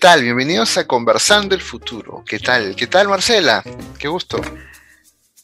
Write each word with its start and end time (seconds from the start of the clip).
tal? 0.00 0.22
Bienvenidos 0.22 0.78
a 0.78 0.86
Conversando 0.86 1.54
el 1.54 1.60
Futuro. 1.60 2.24
¿Qué 2.26 2.38
tal? 2.38 2.74
¿Qué 2.74 2.86
tal, 2.86 3.06
Marcela? 3.06 3.62
Qué 3.98 4.08
gusto. 4.08 4.40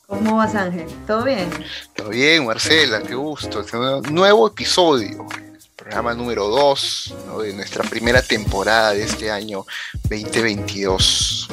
¿Cómo 0.07 0.36
vas, 0.36 0.54
Ángel? 0.54 0.86
¿Todo 1.07 1.25
bien? 1.25 1.50
Todo 1.95 2.09
bien, 2.09 2.46
Marcela, 2.46 3.03
qué 3.03 3.14
gusto. 3.14 3.61
Este 3.61 3.77
nuevo 4.11 4.48
episodio, 4.48 5.27
programa 5.77 6.14
número 6.14 6.48
2 6.48 7.14
de 7.43 7.53
nuestra 7.53 7.84
primera 7.84 8.22
temporada 8.22 8.95
de 8.95 9.03
este 9.03 9.30
año 9.30 9.66
2022. 10.08 11.48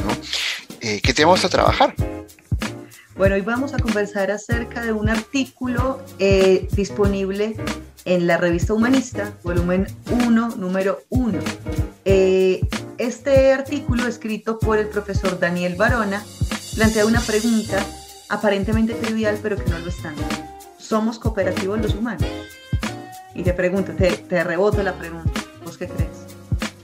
Eh, 0.80 1.02
¿Qué 1.02 1.14
tenemos 1.14 1.44
a 1.44 1.50
trabajar? 1.50 1.94
Bueno, 3.18 3.36
hoy 3.36 3.42
vamos 3.42 3.74
a 3.74 3.80
conversar 3.80 4.32
acerca 4.32 4.82
de 4.82 4.94
un 4.94 5.10
artículo 5.10 6.02
eh, 6.20 6.70
disponible 6.72 7.58
en 8.05 8.27
la 8.27 8.38
revista 8.38 8.73
Humanista, 8.73 9.34
volumen 9.43 9.88
1, 10.25 10.55
número 10.57 11.03
1. 11.09 11.39
Eh, 12.05 12.62
este 12.98 13.53
artículo, 13.53 14.07
escrito 14.07 14.59
por 14.59 14.77
el 14.77 14.88
profesor 14.88 15.39
Daniel 15.39 15.76
Barona, 15.76 16.23
plantea 16.76 17.05
una 17.05 17.21
pregunta 17.21 17.85
aparentemente 18.29 18.93
trivial, 18.93 19.39
pero 19.41 19.57
que 19.57 19.70
no 19.70 19.79
lo 19.79 19.88
es 19.88 20.02
tanto. 20.02 20.23
¿Somos 20.77 21.20
cooperativos 21.20 21.79
los 21.79 21.93
humanos? 21.95 22.27
Y 23.35 23.43
te 23.43 23.53
pregunto, 23.53 23.93
te, 23.93 24.12
te 24.12 24.43
reboto 24.43 24.84
la 24.84 24.93
pregunta. 24.93 25.31
¿Vos 25.63 25.77
qué 25.77 25.88
crees? 25.88 26.09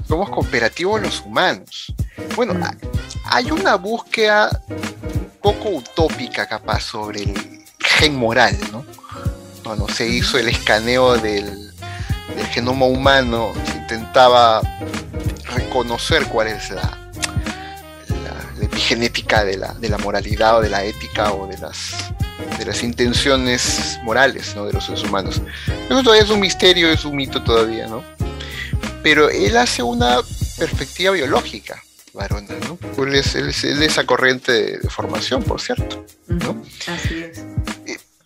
¿Somos 0.08 0.30
cooperativos 0.30 1.02
los 1.02 1.22
humanos? 1.22 1.94
Bueno, 2.36 2.54
mm. 2.54 2.64
hay 3.26 3.52
una 3.52 3.76
búsqueda 3.76 4.50
un 4.70 5.30
poco 5.42 5.70
utópica 5.70 6.48
capaz 6.48 6.82
sobre 6.82 7.24
el 7.24 7.66
gen 7.80 8.16
moral, 8.16 8.58
¿no? 8.72 8.84
Cuando 9.70 9.88
se 9.88 10.08
hizo 10.08 10.40
el 10.40 10.50
escaneo 10.50 11.16
del, 11.20 11.72
genoma 12.50 12.88
humano, 12.88 13.54
se 13.68 13.78
intentaba 13.78 14.64
reconocer 15.54 16.26
cuál 16.26 16.48
es 16.48 16.72
la, 16.72 16.98
epigenética 18.60 19.44
de 19.44 19.58
la, 19.58 19.76
de 19.76 19.90
la, 19.90 20.00
moralidad 20.00 20.58
o 20.58 20.62
de 20.62 20.70
la 20.70 20.84
ética 20.84 21.34
o 21.34 21.46
de 21.46 21.60
las, 21.60 22.82
intenciones 22.82 24.00
morales 24.02 24.56
de 24.56 24.74
los 24.74 24.86
seres 24.86 25.04
humanos. 25.04 25.40
Eso 25.88 26.02
todavía 26.02 26.24
es 26.24 26.32
un 26.32 26.40
misterio, 26.40 26.90
es 26.90 27.06
un 27.06 27.16
mito 27.16 27.44
todavía, 27.44 27.86
¿no? 27.86 28.04
Pero 29.04 29.30
él 29.30 29.56
hace 29.56 29.84
una 29.84 30.18
perspectiva 30.58 31.12
biológica, 31.12 31.84
varona, 32.14 32.56
¿no? 32.68 32.80
Es, 33.14 33.36
esa 33.36 34.04
corriente 34.08 34.80
de, 34.80 34.90
formación, 34.90 35.44
por 35.44 35.62
cierto, 35.62 36.04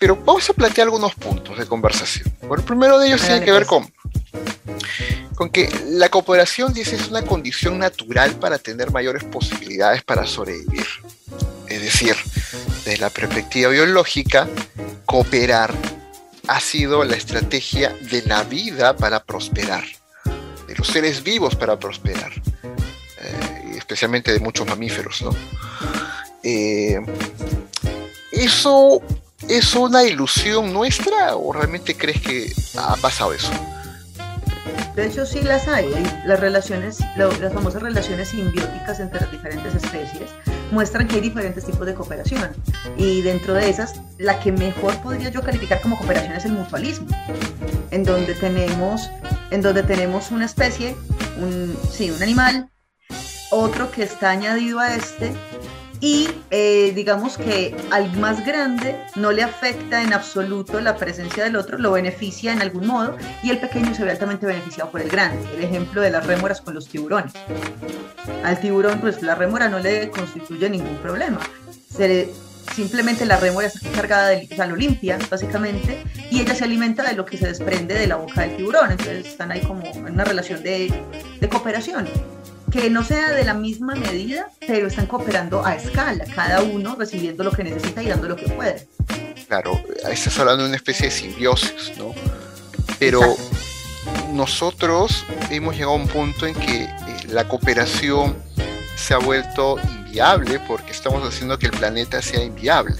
pero 0.04 0.18
vamos 0.18 0.50
a 0.50 0.54
plantear 0.54 0.88
algunos 0.88 1.16
puntos 1.16 1.58
de 1.58 1.66
conversación. 1.66 2.26
Bueno, 2.42 2.56
el 2.56 2.64
primero 2.64 3.00
de 3.00 3.08
ellos 3.08 3.22
tiene 3.22 3.42
que 3.42 3.54
ver 3.54 3.66
con, 3.66 3.90
con 5.34 5.50
que 5.50 5.70
la 5.92 6.10
cooperación 6.10 6.74
dice 6.74 6.98
es 6.98 7.08
una 7.08 7.22
condición 7.22 7.80
natural 7.80 8.36
para 8.36 8.60
tener 8.60 8.92
mayores 8.92 9.24
posibilidades 9.24 10.04
para 10.04 10.28
sobrevivir. 10.28 10.86
Es 11.70 11.82
decir, 11.82 12.18
desde 12.84 12.98
la 12.98 13.10
perspectiva 13.12 13.70
biológica, 13.70 14.50
cooperar 15.06 15.74
ha 16.50 16.60
sido 16.60 17.06
la 17.06 17.16
estrategia 17.16 17.96
de 18.12 18.24
la 18.24 18.44
vida 18.44 18.98
para 18.98 19.24
prosperar, 19.24 19.86
de 20.68 20.76
los 20.76 20.86
seres 20.86 21.24
vivos 21.24 21.56
para 21.56 21.80
prosperar, 21.80 22.34
eh, 23.22 23.76
especialmente 23.78 24.34
de 24.34 24.42
muchos 24.42 24.68
mamíferos. 24.68 25.22
¿no? 25.22 25.34
Eh, 26.44 27.00
eso 28.34 29.02
¿Es 29.50 29.76
una 29.76 30.04
ilusión 30.04 30.74
nuestra 30.74 31.36
o 31.36 31.52
realmente 31.54 31.96
crees 31.96 32.22
que 32.22 32.54
ha 32.78 32.96
pasado 32.96 33.34
eso? 33.34 33.52
De 34.96 35.08
hecho, 35.08 35.26
sí 35.26 35.42
las 35.42 35.68
hay. 35.68 35.92
Las 36.26 36.40
relaciones, 36.40 37.00
las 37.18 37.54
famosas 37.54 37.82
relaciones 37.82 38.30
simbióticas 38.30 39.00
entre 39.00 39.22
las 39.22 39.32
diferentes 39.32 39.76
especies 39.76 40.30
muestran 40.72 41.08
que 41.08 41.16
hay 41.16 41.22
diferentes 41.22 41.66
tipos 41.66 41.86
de 41.86 41.94
cooperación. 41.94 42.50
Y 42.98 43.22
dentro 43.22 43.54
de 43.54 43.70
esas, 43.70 43.96
la 44.18 44.40
que 44.40 44.52
mejor 44.52 44.96
podría 45.02 45.30
yo 45.30 45.42
calificar 45.42 45.82
como 45.82 45.98
cooperación 45.98 46.34
es 46.34 46.46
el 46.46 46.54
mutualismo, 46.54 47.08
en 47.92 48.04
donde 48.04 48.36
tenemos, 48.36 49.10
en 49.52 49.62
donde 49.62 49.84
tenemos 49.84 50.32
una 50.32 50.46
especie, 50.46 50.96
un, 51.38 51.78
sí, 51.92 52.12
un 52.12 52.22
animal, 52.22 52.70
otro 53.50 53.92
que 53.92 54.04
está 54.04 54.32
añadido 54.32 54.80
a 54.80 54.96
este 54.96 55.34
y 56.04 56.30
eh, 56.52 56.92
digamos 56.94 57.38
que 57.38 57.74
al 57.90 58.12
más 58.18 58.46
grande 58.46 58.98
no 59.16 59.32
le 59.32 59.42
afecta 59.42 60.02
en 60.02 60.12
absoluto 60.12 60.82
la 60.82 60.98
presencia 60.98 61.46
del 61.46 61.56
otro, 61.56 61.78
lo 61.78 61.94
beneficia 61.94 62.52
en 62.52 62.62
algún 62.62 62.88
modo 62.88 63.16
y 63.42 63.52
el 63.52 63.60
pequeño 63.60 63.96
se 63.96 64.04
ve 64.04 64.12
altamente 64.12 64.46
beneficiado 64.46 64.92
por 64.92 65.00
el 65.00 65.08
grande. 65.08 65.42
El 65.56 65.64
ejemplo 65.64 66.02
de 66.02 66.10
las 66.10 66.28
rémoras 66.28 66.60
con 66.60 66.74
los 66.74 66.90
tiburones. 66.90 67.32
Al 68.44 68.60
tiburón, 68.60 69.00
pues 69.00 69.22
la 69.22 69.36
rémora 69.36 69.70
no 69.70 69.80
le 69.80 70.10
constituye 70.10 70.70
ningún 70.70 70.98
problema. 70.98 71.40
simplemente 72.76 73.26
la 73.26 73.38
rémora 73.38 73.68
está 73.68 73.90
cargada 73.92 74.28
de, 74.28 74.50
o 74.52 74.56
sea, 74.58 74.68
limpia, 74.68 75.18
básicamente, 75.32 76.04
y 76.30 76.42
ella 76.42 76.54
se 76.54 76.66
alimenta 76.66 77.04
de 77.04 77.14
lo 77.14 77.26
que 77.26 77.38
se 77.38 77.48
desprende 77.48 77.94
de 77.94 78.08
la 78.08 78.18
boca 78.18 78.42
del 78.42 78.58
tiburón. 78.58 78.92
Entonces 78.92 79.26
están 79.26 79.54
ahí 79.54 79.62
como 79.62 79.86
en 79.86 80.16
una 80.16 80.26
relación 80.26 80.64
de, 80.64 80.94
de 81.40 81.48
cooperación 81.48 82.10
que 82.74 82.90
no 82.90 83.04
sea 83.04 83.30
de 83.30 83.44
la 83.44 83.54
misma 83.54 83.94
medida, 83.94 84.50
pero 84.66 84.88
están 84.88 85.06
cooperando 85.06 85.64
a 85.64 85.76
escala, 85.76 86.26
cada 86.36 86.64
uno 86.64 86.96
recibiendo 86.96 87.44
lo 87.44 87.52
que 87.52 87.64
necesita 87.64 88.02
y 88.02 88.08
dando 88.08 88.28
lo 88.28 88.36
que 88.36 88.50
puede. 88.50 88.88
Claro, 89.48 89.80
estás 90.10 90.40
hablando 90.40 90.64
de 90.64 90.70
una 90.70 90.78
especie 90.78 91.06
de 91.06 91.12
simbiosis, 91.12 91.96
¿no? 92.00 92.16
Pero 92.98 93.22
nosotros 94.32 95.24
hemos 95.52 95.76
llegado 95.76 95.92
a 95.92 95.98
un 95.98 96.08
punto 96.08 96.48
en 96.48 96.56
que 96.56 96.86
eh, 96.86 96.90
la 97.28 97.48
cooperación 97.48 98.36
se 98.96 99.14
ha 99.14 99.20
vuelto 99.20 99.78
inviable 99.80 100.60
porque 100.68 100.94
estamos 100.94 101.24
haciendo 101.28 101.60
que 101.60 101.68
el 101.68 101.74
planeta 101.74 102.24
sea 102.24 102.44
inviable. 102.44 102.96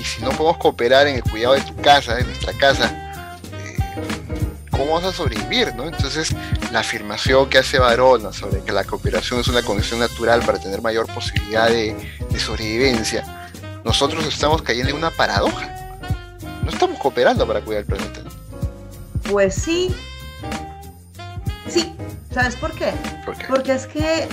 Y 0.00 0.04
si 0.04 0.22
no 0.22 0.30
podemos 0.30 0.58
cooperar 0.58 1.08
en 1.08 1.16
el 1.16 1.24
cuidado 1.24 1.54
de 1.54 1.62
tu 1.62 1.74
casa, 1.82 2.14
de 2.14 2.22
nuestra 2.22 2.52
casa, 2.52 3.08
cómo 4.70 4.94
vas 4.94 5.04
a 5.04 5.12
sobrevivir, 5.12 5.74
¿no? 5.74 5.88
Entonces, 5.88 6.30
la 6.72 6.80
afirmación 6.80 7.48
que 7.48 7.58
hace 7.58 7.78
Barona 7.78 8.32
sobre 8.32 8.62
que 8.62 8.72
la 8.72 8.84
cooperación 8.84 9.40
es 9.40 9.48
una 9.48 9.62
condición 9.62 10.00
natural 10.00 10.42
para 10.44 10.58
tener 10.58 10.82
mayor 10.82 11.06
posibilidad 11.12 11.68
de, 11.68 11.94
sobrevivencia, 12.38 13.50
nosotros 13.84 14.24
estamos 14.26 14.62
cayendo 14.62 14.90
en 14.90 14.96
una 14.96 15.10
paradoja. 15.10 15.74
No 16.62 16.70
estamos 16.70 16.98
cooperando 16.98 17.46
para 17.46 17.60
cuidar 17.62 17.80
el 17.80 17.86
planeta. 17.86 18.20
Pues 19.28 19.54
sí. 19.54 19.94
Sí. 21.66 21.92
¿Sabes 22.32 22.54
por 22.56 22.72
qué? 22.72 22.92
Porque 23.48 23.72
es 23.72 23.86
que 23.86 24.28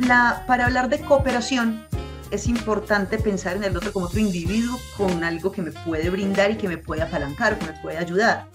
la, 0.00 0.44
para 0.46 0.66
hablar 0.66 0.88
de 0.88 1.00
cooperación 1.00 1.86
es 2.30 2.48
importante 2.48 3.18
pensar 3.18 3.56
en 3.56 3.64
el 3.64 3.76
otro 3.76 3.92
como 3.92 4.06
otro 4.06 4.18
individuo 4.18 4.78
con 4.96 5.22
algo 5.22 5.52
que 5.52 5.62
me 5.62 5.70
puede 5.70 6.10
brindar 6.10 6.50
y 6.50 6.56
que 6.56 6.68
me 6.68 6.76
puede 6.76 7.02
apalancar, 7.02 7.58
que 7.58 7.66
me 7.66 7.80
puede 7.80 7.98
ayudar. 7.98 8.46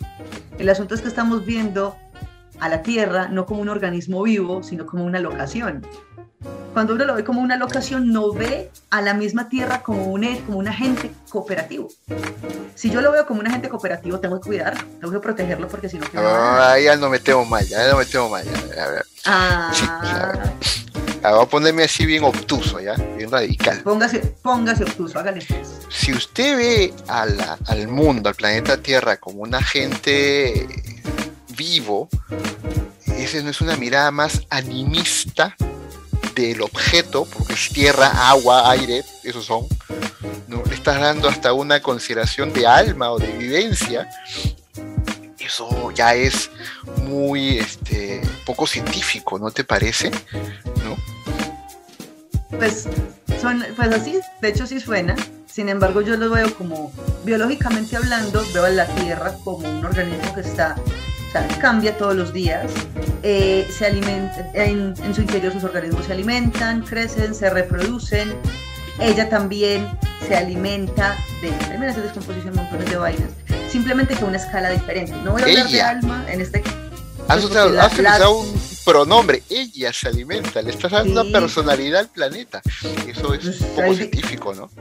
El 0.57 0.67
asunto 0.69 0.93
es 0.93 1.01
que 1.01 1.07
estamos 1.07 1.45
viendo 1.45 1.95
a 2.59 2.69
la 2.69 2.81
Tierra 2.81 3.27
no 3.29 3.45
como 3.45 3.61
un 3.61 3.69
organismo 3.69 4.23
vivo, 4.23 4.63
sino 4.63 4.85
como 4.85 5.05
una 5.05 5.19
locación. 5.19 5.85
Cuando 6.73 6.93
uno 6.93 7.05
lo 7.05 7.15
ve 7.15 7.23
como 7.23 7.41
una 7.41 7.57
locación, 7.57 8.13
no 8.13 8.31
ve 8.31 8.71
a 8.91 9.01
la 9.01 9.13
misma 9.13 9.49
Tierra 9.49 9.81
como 9.81 10.05
un, 10.05 10.25
como 10.45 10.59
un 10.59 10.67
agente 10.67 11.11
cooperativo. 11.29 11.89
Si 12.75 12.89
yo 12.89 13.01
lo 13.01 13.11
veo 13.11 13.25
como 13.25 13.41
un 13.41 13.47
agente 13.47 13.67
cooperativo, 13.67 14.19
tengo 14.19 14.39
que 14.39 14.47
cuidarlo, 14.47 14.81
tengo 14.99 15.11
que 15.11 15.19
protegerlo 15.19 15.67
porque 15.67 15.89
si 15.89 15.97
no... 15.97 16.05
Ah, 16.15 16.77
ya 16.81 16.95
no 16.95 17.09
metemos 17.09 17.49
mal, 17.49 17.65
ya 17.65 17.89
no 17.89 17.97
metemos 17.97 18.31
mal. 18.31 18.45
Ah. 19.25 19.73
Ah, 21.21 21.33
voy 21.33 21.43
a 21.43 21.45
ponerme 21.49 21.83
así 21.83 22.05
bien 22.05 22.23
obtuso, 22.23 22.79
¿ya? 22.79 22.93
Bien 23.17 23.29
radical. 23.29 23.81
Póngase, 23.81 24.19
póngase 24.41 24.85
obtuso, 24.85 25.19
hágale. 25.19 25.45
Si 25.89 26.13
usted 26.13 26.55
ve 26.55 26.93
al 27.07 27.87
mundo, 27.89 28.29
al 28.29 28.35
planeta 28.35 28.77
Tierra, 28.77 29.17
como 29.17 29.41
un 29.41 29.53
agente 29.53 30.65
vivo, 31.59 32.07
esa 33.17 33.41
no 33.41 33.49
es 33.49 33.59
una 33.59 33.75
mirada 33.75 34.11
más 34.11 34.41
animista 34.49 35.57
del 36.33 36.61
objeto, 36.61 37.25
porque 37.25 37.53
es 37.53 37.69
tierra, 37.69 38.29
agua, 38.29 38.71
aire, 38.71 39.03
esos 39.23 39.45
son. 39.45 39.67
¿no? 40.47 40.63
Le 40.65 40.73
estás 40.73 41.01
dando 41.01 41.27
hasta 41.27 41.51
una 41.51 41.81
consideración 41.81 42.53
de 42.53 42.65
alma 42.65 43.11
o 43.11 43.19
de 43.19 43.27
vivencia. 43.33 44.09
Eso 45.37 45.91
ya 45.91 46.15
es 46.15 46.49
muy 47.03 47.57
este, 47.57 48.21
poco 48.45 48.65
científico, 48.65 49.37
¿no 49.37 49.51
te 49.51 49.65
parece? 49.65 50.11
Pues, 52.57 52.87
son, 53.41 53.65
pues 53.75 53.89
así, 53.93 54.17
de 54.41 54.47
hecho 54.47 54.65
sí 54.65 54.79
suena. 54.79 55.15
Sin 55.45 55.67
embargo, 55.67 56.01
yo 56.01 56.15
lo 56.15 56.29
veo 56.29 56.53
como, 56.55 56.93
biológicamente 57.25 57.97
hablando, 57.97 58.45
veo 58.53 58.65
a 58.65 58.69
la 58.69 58.87
Tierra 58.95 59.33
como 59.43 59.67
un 59.67 59.83
organismo 59.83 60.33
que 60.33 60.41
está, 60.41 60.75
o 61.29 61.31
sea, 61.31 61.47
cambia 61.59 61.95
todos 61.95 62.15
los 62.15 62.33
días, 62.33 62.71
eh, 63.21 63.67
se 63.69 63.85
alimenta, 63.85 64.49
en, 64.55 64.95
su 65.13 65.21
interior 65.21 65.53
sus 65.53 65.63
organismos 65.63 66.05
se 66.05 66.13
alimentan, 66.13 66.81
crecen, 66.81 67.35
se 67.35 67.51
reproducen, 67.51 68.35
ella 68.99 69.29
también 69.29 69.87
se 70.27 70.35
alimenta 70.35 71.15
de, 71.41 71.51
también 71.51 71.91
hace 71.91 72.01
descomposición 72.01 72.55
montones 72.55 72.89
de 72.89 72.97
vainas, 72.97 73.29
simplemente 73.69 74.15
que 74.15 74.23
una 74.23 74.37
escala 74.37 74.71
diferente. 74.71 75.13
No 75.23 75.33
voy 75.33 75.43
a 75.43 75.45
hablar 75.45 75.69
de 75.69 75.81
alma 75.81 76.25
en 76.29 76.41
este 76.41 76.63
¿Has, 77.27 77.45
utilizado 77.45 78.39
un 78.39 78.59
pronombre, 78.83 79.43
ella 79.49 79.93
se 79.93 80.07
alimenta, 80.07 80.63
le 80.63 80.71
estás 80.71 80.91
dando 80.91 81.21
una 81.21 81.31
personalidad 81.31 81.99
al 81.99 82.07
planeta. 82.07 82.59
Eso 83.07 83.35
es 83.35 83.61
un 83.61 83.67
poco 83.75 83.93
científico, 83.93 84.55
¿no? 84.55 84.71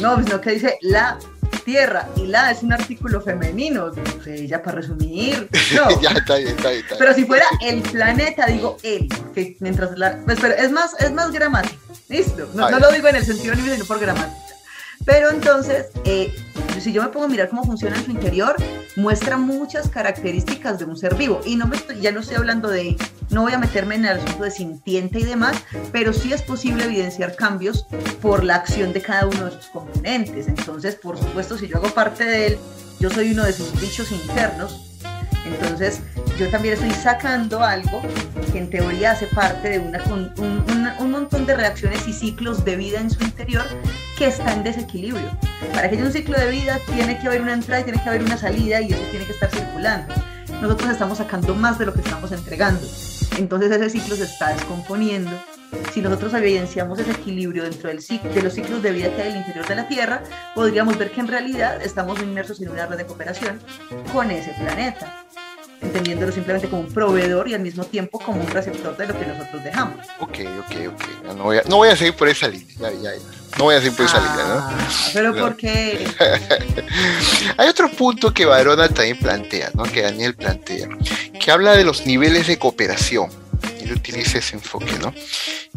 No, 0.00 0.14
pues 0.14 0.28
no, 0.28 0.40
que 0.40 0.52
dice 0.52 0.78
la 0.82 1.18
tierra 1.66 2.08
y 2.16 2.28
la 2.28 2.52
es 2.52 2.62
un 2.62 2.72
artículo 2.72 3.20
femenino, 3.20 3.90
ella 4.24 4.62
para 4.62 4.76
resumir. 4.76 5.48
No. 5.74 6.00
ya 6.00 6.10
está 6.12 6.36
bien, 6.36 6.50
está 6.50 6.70
bien, 6.70 6.84
Pero 6.96 7.12
si 7.12 7.26
fuera 7.26 7.44
el 7.60 7.82
planeta, 7.82 8.46
digo 8.46 8.78
él, 8.82 9.08
que 9.34 9.56
mientras 9.60 9.98
la. 9.98 10.16
Pues, 10.24 10.38
pero 10.40 10.54
es 10.54 10.70
más, 10.70 10.94
es 11.00 11.12
más 11.12 11.32
gramático, 11.32 11.76
¿listo? 12.08 12.48
No, 12.54 12.70
no 12.70 12.78
lo 12.78 12.90
digo 12.92 13.08
en 13.08 13.16
el 13.16 13.26
sentido 13.26 13.54
ni 13.56 13.68
sino 13.68 13.84
por 13.84 13.98
gramática. 13.98 14.45
Pero 15.06 15.30
entonces, 15.30 15.86
eh, 16.04 16.34
si 16.80 16.92
yo 16.92 17.02
me 17.02 17.08
pongo 17.08 17.26
a 17.26 17.28
mirar 17.28 17.48
cómo 17.48 17.64
funciona 17.64 17.96
en 17.96 18.04
su 18.04 18.10
interior, 18.10 18.56
muestra 18.96 19.36
muchas 19.36 19.88
características 19.88 20.80
de 20.80 20.84
un 20.84 20.96
ser 20.96 21.14
vivo. 21.14 21.40
Y 21.46 21.56
no 21.56 21.66
me 21.68 21.76
ya 22.00 22.10
no 22.10 22.20
estoy 22.20 22.36
hablando 22.36 22.68
de, 22.68 22.96
no 23.30 23.42
voy 23.42 23.52
a 23.52 23.58
meterme 23.58 23.94
en 23.94 24.04
el 24.04 24.18
asunto 24.18 24.42
de 24.42 24.50
sintiente 24.50 25.20
y 25.20 25.24
demás, 25.24 25.56
pero 25.92 26.12
sí 26.12 26.32
es 26.32 26.42
posible 26.42 26.84
evidenciar 26.84 27.36
cambios 27.36 27.86
por 28.20 28.42
la 28.42 28.56
acción 28.56 28.92
de 28.92 29.00
cada 29.00 29.26
uno 29.26 29.46
de 29.46 29.52
sus 29.52 29.66
componentes. 29.66 30.48
Entonces, 30.48 30.96
por 30.96 31.16
supuesto, 31.16 31.56
si 31.56 31.68
yo 31.68 31.76
hago 31.76 31.88
parte 31.94 32.24
de 32.24 32.46
él, 32.48 32.58
yo 32.98 33.08
soy 33.08 33.30
uno 33.30 33.44
de 33.44 33.52
sus 33.52 33.80
bichos 33.80 34.10
internos. 34.10 34.85
Entonces, 35.46 36.00
yo 36.38 36.48
también 36.50 36.74
estoy 36.74 36.90
sacando 36.90 37.62
algo 37.62 38.02
que 38.52 38.58
en 38.58 38.68
teoría 38.68 39.12
hace 39.12 39.26
parte 39.26 39.70
de 39.70 39.78
una, 39.78 40.02
un, 41.00 41.10
montón 41.10 41.46
de 41.46 41.56
reacciones 41.56 42.06
y 42.06 42.12
ciclos 42.12 42.64
de 42.64 42.76
vida 42.76 43.00
en 43.00 43.10
su 43.10 43.22
interior 43.22 43.64
que 44.18 44.26
está 44.26 44.52
en 44.52 44.62
desequilibrio. 44.62 45.30
Para 45.72 45.88
que 45.88 45.96
haya 45.96 46.04
un 46.04 46.12
ciclo 46.12 46.38
de 46.38 46.50
vida 46.50 46.78
tiene 46.94 47.18
que 47.18 47.26
haber 47.26 47.40
una 47.40 47.54
entrada 47.54 47.80
y 47.80 47.84
tiene 47.84 48.02
que 48.02 48.08
haber 48.08 48.22
una 48.22 48.36
salida 48.36 48.80
y 48.80 48.92
eso 48.92 49.02
tiene 49.10 49.24
que 49.24 49.32
estar 49.32 49.50
circulando. 49.50 50.14
Nosotros 50.60 50.90
estamos 50.90 51.18
sacando 51.18 51.54
más 51.54 51.78
de 51.78 51.86
lo 51.86 51.94
que 51.94 52.00
estamos 52.00 52.32
entregando. 52.32 52.86
Entonces 53.38 53.70
ese 53.70 53.90
ciclo 53.90 54.16
se 54.16 54.24
está 54.24 54.50
descomponiendo. 54.50 55.32
Si 55.92 56.00
nosotros 56.00 56.32
evidenciamos 56.34 56.98
ese 56.98 57.12
equilibrio 57.12 57.64
dentro 57.64 57.88
del 57.88 58.02
ciclo, 58.02 58.32
de 58.32 58.42
los 58.42 58.52
ciclos 58.52 58.82
de 58.82 58.92
vida 58.92 59.14
que 59.14 59.22
hay 59.22 59.28
en 59.28 59.36
el 59.36 59.40
interior 59.40 59.66
de 59.66 59.74
la 59.74 59.88
Tierra, 59.88 60.22
podríamos 60.54 60.98
ver 60.98 61.10
que 61.10 61.20
en 61.20 61.28
realidad 61.28 61.82
estamos 61.82 62.20
inmersos 62.20 62.60
en 62.60 62.68
una 62.70 62.86
red 62.86 62.98
de 62.98 63.06
cooperación 63.06 63.60
con 64.12 64.30
ese 64.30 64.52
planeta 64.52 65.25
entendiéndolo 65.80 66.32
simplemente 66.32 66.68
como 66.68 66.82
un 66.82 66.92
proveedor 66.92 67.48
y 67.48 67.54
al 67.54 67.60
mismo 67.60 67.84
tiempo 67.84 68.18
como 68.18 68.40
un 68.40 68.48
receptor 68.48 68.96
de 68.96 69.06
lo 69.06 69.18
que 69.18 69.26
nosotros 69.26 69.64
dejamos. 69.64 70.06
Ok, 70.20 70.38
ok, 70.58 70.76
ok. 70.94 71.34
No 71.36 71.44
voy 71.44 71.58
a, 71.58 71.62
no 71.68 71.76
voy 71.76 71.88
a 71.88 71.96
seguir 71.96 72.14
por 72.14 72.28
esa 72.28 72.48
línea. 72.48 72.74
Ya, 72.80 72.92
ya, 72.92 73.10
no 73.58 73.64
voy 73.64 73.74
a 73.74 73.80
seguir 73.80 73.96
por 73.96 74.06
esa 74.06 74.18
línea, 74.18 74.44
¿no? 74.46 74.58
Ah, 74.58 74.88
pero 75.14 75.34
¿por 75.34 75.56
qué? 75.56 76.06
Hay 77.56 77.68
otro 77.68 77.90
punto 77.90 78.32
que 78.32 78.44
Varona 78.44 78.88
también 78.88 79.18
plantea, 79.18 79.70
¿no? 79.74 79.84
Que 79.84 80.02
Daniel 80.02 80.34
plantea, 80.34 80.88
que 81.38 81.50
habla 81.50 81.76
de 81.76 81.84
los 81.84 82.06
niveles 82.06 82.46
de 82.46 82.58
cooperación. 82.58 83.30
Él 83.80 83.92
utiliza 83.92 84.38
ese 84.38 84.56
enfoque, 84.56 84.98
¿no? 85.00 85.14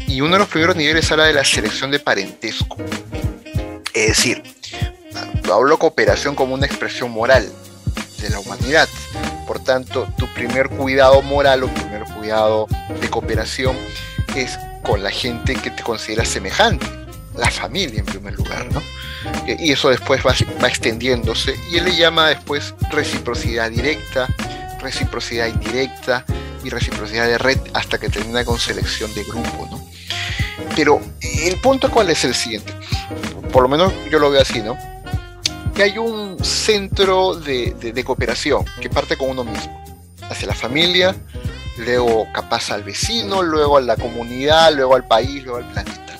Y 0.07 0.21
uno 0.21 0.33
de 0.33 0.39
los 0.39 0.47
primeros 0.47 0.75
niveles 0.75 1.11
habla 1.11 1.25
de 1.25 1.33
la 1.33 1.45
selección 1.45 1.91
de 1.91 1.99
parentesco. 1.99 2.77
Es 3.93 4.07
decir, 4.09 4.43
hablo 5.51 5.77
cooperación 5.77 6.35
como 6.35 6.53
una 6.53 6.65
expresión 6.65 7.11
moral 7.11 7.49
de 8.21 8.29
la 8.29 8.39
humanidad 8.39 8.87
por 9.49 9.57
tanto, 9.57 10.07
tu 10.15 10.31
primer 10.35 10.69
cuidado 10.69 11.23
moral 11.23 11.63
o 11.63 11.73
primer 11.73 12.03
cuidado 12.03 12.67
de 13.01 13.09
cooperación 13.09 13.75
es 14.35 14.59
con 14.83 15.01
la 15.01 15.09
gente 15.09 15.55
que 15.55 15.71
te 15.71 15.81
considera 15.81 16.23
semejante, 16.23 16.85
la 17.35 17.49
familia 17.49 17.99
en 17.99 18.05
primer 18.05 18.35
lugar, 18.35 18.71
¿no? 18.71 18.83
Y 19.47 19.71
eso 19.71 19.89
después 19.89 20.21
va, 20.23 20.35
extendiéndose 20.67 21.55
y 21.71 21.77
él 21.77 21.85
le 21.85 21.95
llama 21.95 22.29
después 22.29 22.75
reciprocidad 22.91 23.71
directa, 23.71 24.27
reciprocidad 24.79 25.47
indirecta 25.47 26.25
y 26.63 26.69
reciprocidad 26.69 27.25
de 27.25 27.39
red 27.39 27.57
hasta 27.73 27.97
que 27.97 28.09
termina 28.09 28.45
con 28.45 28.59
selección 28.59 29.11
de 29.15 29.23
grupo, 29.23 29.67
¿no? 29.71 29.83
Pero 30.75 31.01
el 31.21 31.59
punto 31.59 31.89
cuál 31.89 32.11
es 32.11 32.23
el 32.23 32.35
siguiente, 32.35 32.71
por 33.51 33.63
lo 33.63 33.67
menos 33.67 33.91
yo 34.11 34.19
lo 34.19 34.29
veo 34.29 34.43
así, 34.43 34.61
¿no? 34.61 34.77
Hay 35.83 35.97
un 35.97 36.43
centro 36.43 37.35
de, 37.35 38.03
cooperación 38.05 38.65
que 38.81 38.89
parte 38.89 39.17
con 39.17 39.29
uno 39.29 39.43
mismo, 39.43 39.83
hacia 40.29 40.47
la 40.47 40.53
familia, 40.53 41.15
luego 41.77 42.27
capaz 42.33 42.71
al 42.71 42.83
vecino, 42.83 43.41
luego 43.41 43.77
a 43.77 43.81
la 43.81 43.95
comunidad, 43.95 44.73
luego 44.73 44.95
al 44.95 45.07
país, 45.07 45.43
luego 45.43 45.59
al 45.59 45.71
planeta. 45.71 46.19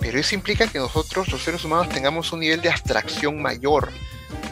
Pero 0.00 0.18
eso 0.18 0.34
implica 0.34 0.66
que 0.66 0.78
nosotros, 0.78 1.28
los 1.28 1.42
seres 1.42 1.64
humanos, 1.64 1.88
tengamos 1.88 2.30
un 2.32 2.40
nivel 2.40 2.60
de 2.60 2.68
abstracción 2.68 3.40
mayor 3.40 3.88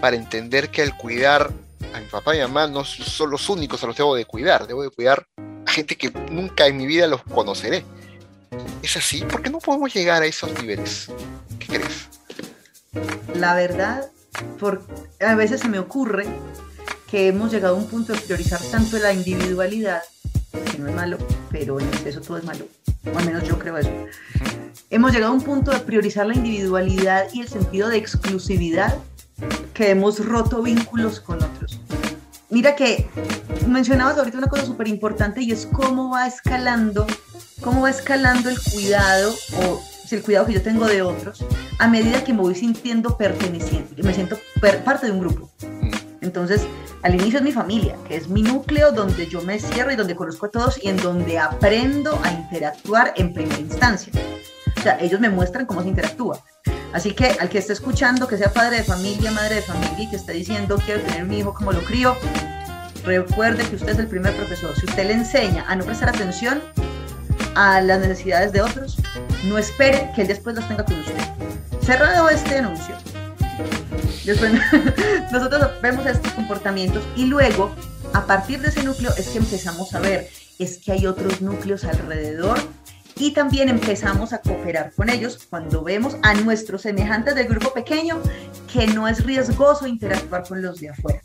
para 0.01 0.17
entender 0.17 0.71
que 0.71 0.83
al 0.83 0.97
cuidar 0.97 1.51
a 1.93 2.01
mi 2.01 2.07
papá 2.07 2.35
y 2.35 2.39
mi 2.39 2.45
mamá 2.45 2.67
no 2.69 2.85
son 2.85 3.31
los 3.31 3.51
únicos 3.51 3.83
a 3.83 3.87
los 3.87 3.95
que 3.95 4.03
debo 4.03 4.15
de 4.15 4.25
cuidar, 4.25 4.67
debo 4.67 4.83
de 4.83 4.89
cuidar 4.89 5.27
a 5.67 5.71
gente 5.71 5.97
que 5.97 6.11
nunca 6.31 6.67
en 6.67 6.79
mi 6.79 6.87
vida 6.87 7.07
los 7.07 7.23
conoceré. 7.23 7.85
¿Es 8.83 8.97
así? 8.97 9.23
¿Por 9.23 9.43
qué 9.43 9.51
no 9.51 9.59
podemos 9.59 9.93
llegar 9.93 10.23
a 10.23 10.27
esos 10.27 10.51
niveles? 10.59 11.09
¿Qué 11.59 11.67
crees? 11.67 12.09
La 13.35 13.55
verdad, 13.55 14.09
por, 14.59 14.87
a 15.21 15.35
veces 15.35 15.61
se 15.61 15.69
me 15.69 15.79
ocurre 15.79 16.27
que 17.11 17.29
hemos 17.29 17.53
llegado 17.53 17.77
a 17.77 17.79
un 17.79 17.87
punto 17.87 18.13
de 18.13 18.21
priorizar 18.21 18.61
tanto 18.71 18.99
la 18.99 19.13
individualidad, 19.13 20.03
que 20.71 20.79
no 20.79 20.89
es 20.89 20.95
malo, 20.95 21.19
pero 21.51 21.81
en 21.81 21.89
exceso 21.89 22.21
todo 22.21 22.39
es 22.39 22.45
malo, 22.45 22.67
o 23.13 23.19
al 23.19 23.27
menos 23.27 23.45
yo 23.45 23.59
creo 23.59 23.77
eso. 23.79 23.91
Hemos 24.91 25.13
llegado 25.13 25.33
a 25.33 25.35
un 25.35 25.43
punto 25.43 25.71
de 25.71 25.81
priorizar 25.81 26.27
la 26.27 26.35
individualidad 26.35 27.27
y 27.33 27.41
el 27.41 27.49
sentido 27.49 27.89
de 27.89 27.97
exclusividad 27.97 28.99
que 29.75 29.91
hemos 29.91 30.25
roto 30.25 30.63
vínculos 30.63 31.21
con 31.21 31.43
otros. 31.43 31.81
Mira 32.51 32.77
que 32.77 33.09
mencionabas 33.67 34.19
ahorita 34.19 34.37
una 34.37 34.49
cosa 34.49 34.67
súper 34.67 34.89
importante 34.89 35.41
y 35.43 35.53
es 35.53 35.67
cómo 35.67 36.11
va 36.11 36.27
escalando, 36.27 37.07
cómo 37.63 37.83
va 37.83 37.91
escalando 37.91 38.51
el 38.51 38.61
cuidado 38.61 39.35
o 39.57 39.83
el 40.17 40.23
cuidado 40.23 40.47
que 40.47 40.55
yo 40.55 40.63
tengo 40.63 40.87
de 40.87 41.03
otros, 41.03 41.45
a 41.79 41.89
medida 41.89 42.25
que 42.25 42.33
me 42.33 42.41
voy 42.41 42.55
sintiendo 42.55 43.17
perteneciente, 43.17 44.03
me 44.03 44.15
siento 44.15 44.39
parte 44.85 45.07
de 45.07 45.13
un 45.13 45.21
grupo. 45.21 45.51
Mm. 45.61 45.91
Entonces, 46.23 46.67
al 47.03 47.15
inicio 47.15 47.39
es 47.39 47.45
mi 47.45 47.53
familia, 47.53 47.97
que 48.07 48.17
es 48.17 48.29
mi 48.29 48.43
núcleo 48.43 48.93
donde 48.93 49.27
yo 49.27 49.43
me 49.43 49.59
cierro 49.59 49.93
y 49.93 49.97
donde 49.97 50.15
conozco 50.15 50.47
a 50.47 50.51
todos 50.51 50.83
y 50.83 50.89
en 50.89 50.97
donde 50.97 51.39
aprendo 51.39 52.19
a 52.23 52.33
interactuar 52.33 53.13
en 53.17 53.35
primera 53.35 53.59
instancia. 53.59 54.13
O 54.77 54.81
sea, 54.81 54.99
ellos 55.01 55.21
me 55.21 55.29
muestran 55.29 55.67
cómo 55.67 55.83
se 55.83 55.89
interactúa. 55.89 56.43
Así 56.93 57.13
que 57.13 57.27
al 57.41 57.49
que 57.49 57.59
esté 57.59 57.73
escuchando, 57.73 58.29
que 58.29 58.37
sea 58.37 58.53
padre 58.53 58.79
de 58.79 58.85
familia, 58.85 59.31
madre 59.33 59.57
de 59.57 59.63
familia 59.63 59.97
y 59.99 60.11
que 60.11 60.17
esté 60.17 60.33
diciendo 60.33 60.79
quiero 60.85 61.01
tener 61.01 61.25
mi 61.25 61.39
hijo 61.39 61.55
como 61.55 61.73
lo 61.73 61.81
crío, 61.81 62.17
recuerde 63.05 63.65
que 63.65 63.77
usted 63.77 63.91
es 63.91 63.99
el 63.99 64.07
primer 64.07 64.37
profesor. 64.37 64.75
Si 64.79 64.87
usted 64.87 65.07
le 65.07 65.15
enseña 65.15 65.65
a 65.67 65.75
no 65.75 65.85
prestar 65.85 66.11
atención, 66.11 66.63
a 67.55 67.81
las 67.81 68.01
necesidades 68.01 68.53
de 68.53 68.63
otros, 68.63 68.99
no 69.45 69.59
espere 69.59 70.11
que 70.15 70.23
él 70.23 70.29
después 70.29 70.57
las 70.57 70.69
tenga 70.69 70.85
con 70.85 70.99
usted. 70.99 71.15
Cerrado 71.83 72.29
este 72.29 72.59
anuncio. 72.59 72.95
Después, 74.25 74.53
nosotros 75.33 75.71
vemos 75.83 76.07
estos 76.07 76.33
comportamientos 76.33 77.03
y 77.17 77.27
luego, 77.27 77.75
a 78.13 78.25
partir 78.27 78.61
de 78.61 78.69
ese 78.69 78.83
núcleo, 78.85 79.13
es 79.17 79.29
que 79.29 79.39
empezamos 79.39 79.95
a 79.95 80.01
ver, 80.01 80.29
es 80.59 80.79
que 80.79 80.93
hay 80.93 81.07
otros 81.07 81.41
núcleos 81.41 81.85
alrededor 81.85 82.59
y 83.17 83.33
también 83.33 83.69
empezamos 83.69 84.33
a 84.33 84.39
cooperar 84.39 84.93
con 84.93 85.11
ellos 85.11 85.47
cuando 85.49 85.83
vemos 85.83 86.17
a 86.23 86.35
nuestros 86.35 86.83
semejantes 86.83 87.35
del 87.35 87.49
grupo 87.49 87.73
pequeño 87.73 88.21
que 88.73 88.87
no 88.87 89.07
es 89.09 89.25
riesgoso 89.25 89.87
interactuar 89.87 90.47
con 90.47 90.63
los 90.63 90.81
de 90.81 90.91
afuera. 90.91 91.21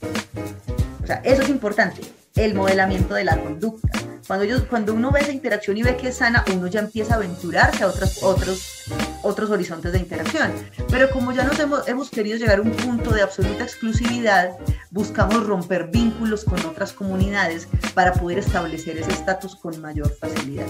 O 1.01 1.07
sea, 1.07 1.21
eso 1.23 1.41
es 1.41 1.49
importante, 1.49 2.01
el 2.37 2.53
modelamiento 2.53 3.15
de 3.15 3.23
la 3.23 3.37
conducta. 3.37 3.89
Cuando, 4.27 4.43
ellos, 4.43 4.63
cuando 4.69 4.93
uno 4.93 5.09
ve 5.09 5.21
esa 5.21 5.31
interacción 5.31 5.77
y 5.77 5.83
ve 5.83 5.95
que 5.95 6.09
es 6.09 6.17
sana, 6.17 6.43
uno 6.53 6.67
ya 6.67 6.81
empieza 6.81 7.13
a 7.13 7.15
aventurarse 7.15 7.85
a 7.85 7.87
otros, 7.87 8.21
otros, 8.23 8.83
otros 9.23 9.49
horizontes 9.49 9.93
de 9.93 9.99
interacción. 9.99 10.51
Pero 10.89 11.09
como 11.11 11.31
ya 11.31 11.45
nos 11.45 11.57
hemos, 11.59 11.87
hemos 11.87 12.09
querido 12.09 12.37
llegar 12.37 12.59
a 12.59 12.61
un 12.61 12.71
punto 12.71 13.11
de 13.11 13.21
absoluta 13.21 13.63
exclusividad, 13.63 14.57
buscamos 14.91 15.45
romper 15.45 15.87
vínculos 15.87 16.43
con 16.43 16.59
otras 16.65 16.91
comunidades 16.91 17.69
para 17.93 18.11
poder 18.11 18.39
establecer 18.39 18.97
ese 18.97 19.11
estatus 19.11 19.55
con 19.55 19.79
mayor 19.79 20.13
facilidad. 20.19 20.67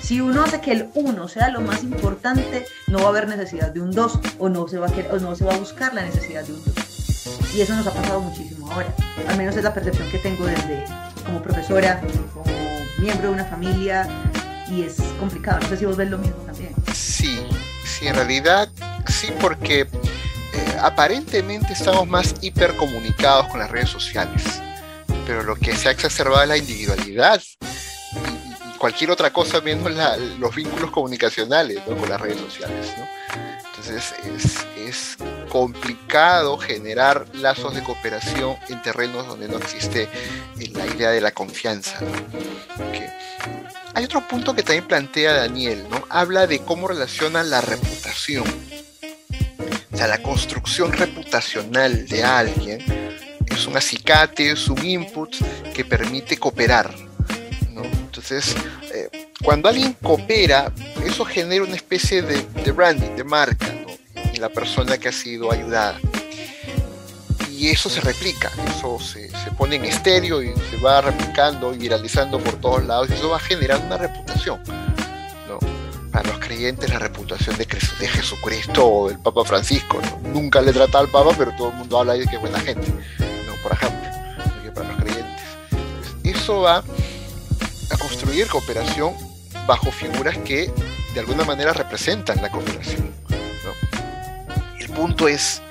Si 0.00 0.20
uno 0.20 0.44
hace 0.44 0.60
que 0.60 0.70
el 0.70 0.88
uno 0.94 1.26
sea 1.26 1.48
lo 1.48 1.60
más 1.62 1.82
importante, 1.82 2.64
no 2.86 2.98
va 2.98 3.06
a 3.06 3.08
haber 3.08 3.26
necesidad 3.26 3.72
de 3.72 3.80
un 3.80 3.90
dos 3.90 4.20
o 4.38 4.48
no 4.48 4.68
se 4.68 4.78
va 4.78 4.86
a, 4.86 5.14
o 5.14 5.18
no 5.18 5.34
se 5.34 5.44
va 5.44 5.54
a 5.54 5.58
buscar 5.58 5.94
la 5.94 6.04
necesidad 6.04 6.44
de 6.44 6.52
un 6.52 6.64
dos. 6.64 7.54
Y 7.56 7.60
eso 7.60 7.74
nos 7.74 7.88
ha 7.88 7.92
pasado 7.92 8.20
muchísimo 8.20 8.70
ahora. 8.70 8.94
Al 9.28 9.36
menos 9.36 9.56
es 9.56 9.64
la 9.64 9.74
percepción 9.74 10.08
que 10.10 10.18
tengo 10.18 10.46
desde 10.46 10.84
como 11.30 11.42
profesora, 11.42 12.00
como 12.34 12.44
miembro 12.98 13.28
de 13.28 13.34
una 13.34 13.44
familia, 13.44 14.08
y 14.68 14.82
es 14.82 14.96
complicado. 15.18 15.60
No 15.60 15.68
sé 15.68 15.76
si 15.76 15.84
vos 15.84 15.96
ves 15.96 16.10
lo 16.10 16.18
mismo 16.18 16.36
también. 16.44 16.74
Sí, 16.92 17.40
sí, 17.84 18.08
en 18.08 18.14
realidad 18.14 18.68
sí, 19.06 19.32
porque 19.40 19.80
eh, 19.80 19.88
aparentemente 20.80 21.72
estamos 21.72 22.06
más 22.08 22.34
hipercomunicados 22.40 23.46
con 23.46 23.60
las 23.60 23.70
redes 23.70 23.90
sociales, 23.90 24.42
pero 25.26 25.42
lo 25.42 25.54
que 25.54 25.76
se 25.76 25.88
ha 25.88 25.92
exacerbado 25.92 26.42
es 26.42 26.48
la 26.48 26.56
individualidad 26.56 27.40
y, 27.52 28.78
cualquier 28.78 29.10
otra 29.10 29.30
cosa 29.30 29.60
menos 29.60 29.92
los 30.38 30.54
vínculos 30.54 30.90
comunicacionales 30.90 31.80
con 31.80 32.08
las 32.08 32.20
redes 32.20 32.40
sociales. 32.40 32.88
Entonces 33.80 34.14
es, 34.76 35.16
complicado 35.48 36.58
generar 36.58 37.26
lazos 37.32 37.74
de 37.74 37.82
cooperación 37.82 38.56
en 38.68 38.80
terrenos 38.82 39.26
donde 39.26 39.48
no 39.48 39.58
existe 39.58 40.08
la 40.56 40.86
idea 40.86 41.10
de 41.10 41.20
la 41.20 41.32
confianza. 41.32 41.98
hay 43.94 44.04
otro 44.04 44.26
punto 44.28 44.54
que 44.54 44.62
también 44.62 44.86
plantea 44.86 45.32
Daniel, 45.32 45.84
¿no? 45.90 46.04
Habla 46.08 46.46
de 46.46 46.60
cómo 46.60 46.86
relaciona 46.86 47.42
la 47.42 47.60
reputación. 47.60 48.44
O 49.92 49.96
sea, 49.96 50.06
la 50.06 50.22
construcción 50.22 50.92
reputacional 50.92 52.06
de 52.06 52.22
alguien 52.22 52.80
es 53.46 53.66
un 53.66 53.76
acicate, 53.76 54.52
es 54.52 54.68
un 54.68 54.84
input 54.84 55.34
que 55.74 55.84
permite 55.84 56.36
cooperar. 56.36 56.94
¿no? 57.72 57.82
Entonces, 57.82 58.54
eh, 58.94 59.30
cuando 59.42 59.68
alguien 59.68 59.94
coopera, 59.94 60.72
eso 61.20 61.28
genera 61.28 61.64
una 61.64 61.76
especie 61.76 62.22
de, 62.22 62.72
branding, 62.72 63.14
de 63.14 63.24
marca, 63.24 63.66
en 64.14 64.40
la 64.40 64.48
persona 64.48 64.96
que 64.96 65.08
ha 65.08 65.12
sido 65.12 65.52
ayudada. 65.52 66.00
Y 67.50 67.68
eso 67.68 67.90
se 67.90 68.00
replica, 68.00 68.50
eso 68.66 68.98
se, 68.98 69.28
se, 69.28 69.50
pone 69.50 69.76
en 69.76 69.84
estéreo 69.84 70.42
y 70.42 70.54
se 70.70 70.78
va 70.78 71.02
replicando 71.02 71.74
y 71.74 71.76
viralizando 71.76 72.40
por 72.40 72.54
todos 72.54 72.86
lados 72.86 73.10
y 73.10 73.12
eso 73.12 73.28
va 73.28 73.38
generando 73.38 73.84
una 73.84 73.98
reputación. 73.98 74.62
¿no? 75.46 75.58
Para 76.10 76.26
los 76.30 76.38
creyentes 76.38 76.88
la 76.88 76.98
reputación 76.98 77.54
de, 77.58 77.66
de 77.66 78.08
Jesucristo 78.08 78.88
o 78.88 79.08
del 79.10 79.18
Papa 79.18 79.44
Francisco. 79.44 80.00
Nunca 80.32 80.62
le 80.62 80.72
trata 80.72 81.00
al 81.00 81.08
Papa, 81.08 81.34
pero 81.36 81.54
todo 81.54 81.68
el 81.68 81.74
mundo 81.74 81.98
habla 81.98 82.14
de 82.14 82.24
que 82.26 82.36
es 82.36 82.40
buena 82.40 82.60
gente, 82.60 82.88
¿no? 83.46 83.54
por 83.62 83.72
ejemplo, 83.72 84.08
para 84.74 84.88
los 84.88 85.02
creyentes. 85.02 85.44
Eso 86.24 86.62
va 86.62 86.82
a 87.90 87.96
construir 87.98 88.48
cooperación 88.48 89.12
bajo 89.66 89.92
figuras 89.92 90.38
que 90.38 90.72
de 91.14 91.20
alguna 91.20 91.44
manera 91.44 91.72
representan 91.72 92.40
la 92.42 92.50
cooperación. 92.50 93.12
El 94.78 94.88
punto 94.90 95.28
es, 95.28 95.62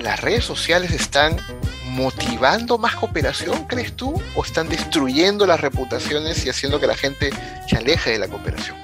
¿las 0.00 0.20
redes 0.20 0.44
sociales 0.44 0.90
están 0.92 1.36
motivando 1.84 2.78
más 2.78 2.94
cooperación, 2.94 3.66
crees 3.66 3.94
tú? 3.94 4.20
¿O 4.36 4.44
están 4.44 4.68
destruyendo 4.68 5.46
las 5.46 5.60
reputaciones 5.60 6.44
y 6.46 6.50
haciendo 6.50 6.78
que 6.78 6.86
la 6.86 6.96
gente 6.96 7.30
se 7.68 7.76
aleje 7.76 8.12
de 8.12 8.18
la 8.18 8.28
cooperación? 8.28 8.76